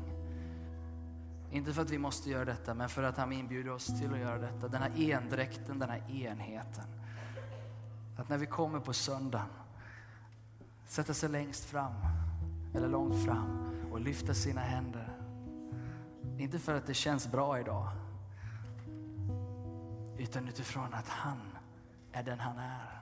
Inte 1.51 1.73
för 1.73 1.81
att 1.81 1.89
vi 1.89 1.97
måste 1.97 2.29
göra 2.29 2.45
detta, 2.45 2.73
men 2.73 2.89
för 2.89 3.03
att 3.03 3.17
han 3.17 3.31
inbjuder 3.31 3.71
oss 3.71 3.85
till 3.85 4.13
att 4.13 4.19
göra 4.19 4.37
detta. 4.37 4.67
Den 4.67 4.81
här 4.81 5.11
endräkten, 5.11 5.79
den 5.79 5.89
här 5.89 6.11
enheten. 6.11 6.85
Att 8.17 8.29
när 8.29 8.37
vi 8.37 8.45
kommer 8.45 8.79
på 8.79 8.93
söndagen, 8.93 9.47
sätta 10.87 11.13
sig 11.13 11.29
längst 11.29 11.65
fram, 11.65 11.93
eller 12.75 12.87
långt 12.87 13.25
fram 13.25 13.60
och 13.91 13.99
lyfta 13.99 14.33
sina 14.33 14.61
händer. 14.61 15.17
Inte 16.37 16.59
för 16.59 16.75
att 16.75 16.87
det 16.87 16.93
känns 16.93 17.31
bra 17.31 17.59
idag, 17.59 17.89
utan 20.17 20.47
utifrån 20.47 20.93
att 20.93 21.07
han 21.07 21.57
är 22.11 22.23
den 22.23 22.39
han 22.39 22.57
är. 22.57 23.01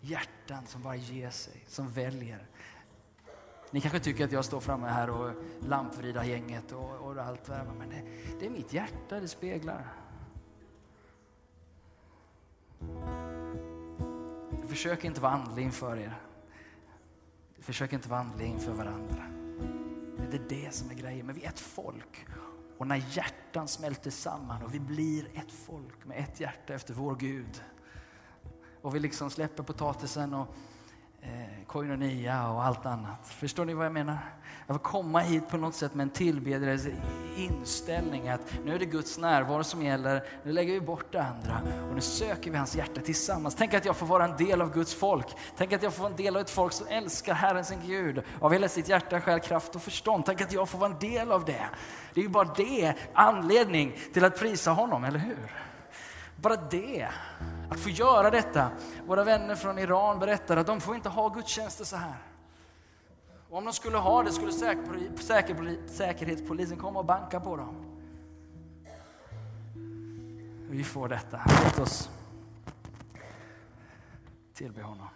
Hjärtan 0.00 0.66
som 0.66 0.82
bara 0.82 0.96
ger 0.96 1.30
sig, 1.30 1.64
som 1.66 1.88
väljer. 1.88 2.46
Ni 3.70 3.80
kanske 3.80 4.00
tycker 4.00 4.24
att 4.24 4.32
jag 4.32 4.44
står 4.44 4.60
framme 4.60 4.88
här 4.88 5.10
och 5.10 5.30
lampvrider 5.60 6.24
gänget 6.24 6.72
och, 6.72 6.90
och 6.90 7.16
allt 7.16 7.44
det 7.44 7.66
men 7.78 7.88
det, 7.88 8.02
det 8.40 8.46
är 8.46 8.50
mitt 8.50 8.72
hjärta 8.72 9.20
det 9.20 9.28
speglar. 9.28 9.86
Försök 14.68 15.04
inte 15.04 15.20
vara 15.20 15.32
andlig 15.32 15.62
inför 15.62 15.96
er. 15.96 16.29
Vi 17.60 17.64
försöker 17.64 17.96
inte 17.96 18.08
vandla 18.08 18.44
inför 18.44 18.72
varandra. 18.72 19.24
Det 20.30 20.36
är 20.36 20.48
det 20.48 20.74
som 20.74 20.90
är 20.90 20.94
grejen. 20.94 21.26
Men 21.26 21.34
vi 21.34 21.44
är 21.44 21.48
ett 21.48 21.60
folk. 21.60 22.26
Och 22.78 22.86
när 22.86 22.96
hjärtan 22.96 23.68
smälter 23.68 24.10
samman 24.10 24.62
och 24.62 24.74
vi 24.74 24.80
blir 24.80 25.26
ett 25.34 25.52
folk 25.52 26.04
med 26.04 26.18
ett 26.18 26.40
hjärta 26.40 26.74
efter 26.74 26.94
vår 26.94 27.14
Gud. 27.14 27.62
Och 28.80 28.94
vi 28.94 29.00
liksom 29.00 29.30
släpper 29.30 29.62
potatisen 29.62 30.34
och 30.34 30.54
eh, 31.20 31.49
koinonia 31.72 32.50
och 32.50 32.64
allt 32.64 32.86
annat. 32.86 33.28
Förstår 33.28 33.64
ni 33.64 33.74
vad 33.74 33.86
jag 33.86 33.92
menar? 33.92 34.18
Jag 34.66 34.74
vill 34.74 34.82
komma 34.82 35.20
hit 35.20 35.48
på 35.48 35.56
något 35.56 35.74
sätt 35.74 35.94
med 35.94 36.04
en 36.04 36.10
tillbedjares 36.10 36.86
inställning 37.36 38.28
att 38.28 38.40
nu 38.64 38.74
är 38.74 38.78
det 38.78 38.84
Guds 38.84 39.18
närvaro 39.18 39.64
som 39.64 39.82
gäller, 39.82 40.24
nu 40.44 40.52
lägger 40.52 40.72
vi 40.72 40.80
bort 40.80 41.12
det 41.12 41.22
andra 41.22 41.60
och 41.88 41.94
nu 41.94 42.00
söker 42.00 42.50
vi 42.50 42.56
hans 42.56 42.76
hjärta 42.76 43.00
tillsammans. 43.00 43.54
Tänk 43.54 43.74
att 43.74 43.84
jag 43.84 43.96
får 43.96 44.06
vara 44.06 44.24
en 44.24 44.36
del 44.36 44.62
av 44.62 44.74
Guds 44.74 44.94
folk. 44.94 45.26
Tänk 45.56 45.72
att 45.72 45.82
jag 45.82 45.94
får 45.94 46.02
vara 46.02 46.10
en 46.10 46.16
del 46.16 46.36
av 46.36 46.42
ett 46.42 46.50
folk 46.50 46.72
som 46.72 46.86
älskar 46.86 47.34
Herren 47.34 47.64
sin 47.64 47.80
Gud 47.86 48.22
av 48.40 48.52
hela 48.52 48.68
sitt 48.68 48.88
hjärta, 48.88 49.20
själ, 49.20 49.40
kraft 49.40 49.76
och 49.76 49.82
förstånd. 49.82 50.26
Tänk 50.26 50.40
att 50.40 50.52
jag 50.52 50.68
får 50.68 50.78
vara 50.78 50.90
en 50.90 50.98
del 50.98 51.32
av 51.32 51.44
det. 51.44 51.66
Det 52.14 52.20
är 52.20 52.24
ju 52.24 52.30
bara 52.30 52.54
det 52.56 52.94
anledning 53.14 53.96
till 54.12 54.24
att 54.24 54.38
prisa 54.38 54.70
honom, 54.70 55.04
eller 55.04 55.18
hur? 55.18 55.52
Bara 56.36 56.56
det 56.56 57.08
att 57.70 57.80
få 57.80 57.90
göra 57.90 58.30
detta. 58.30 58.70
Våra 59.06 59.24
vänner 59.24 59.54
från 59.54 59.78
Iran 59.78 60.18
berättar 60.18 60.56
att 60.56 60.66
de 60.66 60.80
får 60.80 60.94
inte 60.94 61.08
ha 61.08 61.28
gudstjänster 61.28 61.84
så 61.84 61.96
här. 61.96 62.18
Och 63.48 63.58
om 63.58 63.64
de 63.64 63.72
skulle 63.72 63.98
ha 63.98 64.22
det 64.22 64.32
skulle 64.32 64.52
säkerhetspolisen 65.86 66.76
komma 66.76 66.98
och 66.98 67.04
banka 67.04 67.40
på 67.40 67.56
dem. 67.56 67.74
Vi 70.70 70.84
får 70.84 71.08
detta. 71.08 71.40
Låt 71.64 71.78
oss 71.78 72.10
tillbe 74.54 74.82
honom. 74.82 75.08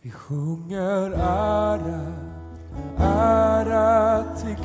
Vi 0.00 0.10
sjunger 0.10 1.10
ära, 1.10 2.12
ära 2.98 4.24
till 4.36 4.54
Gud 4.54 4.64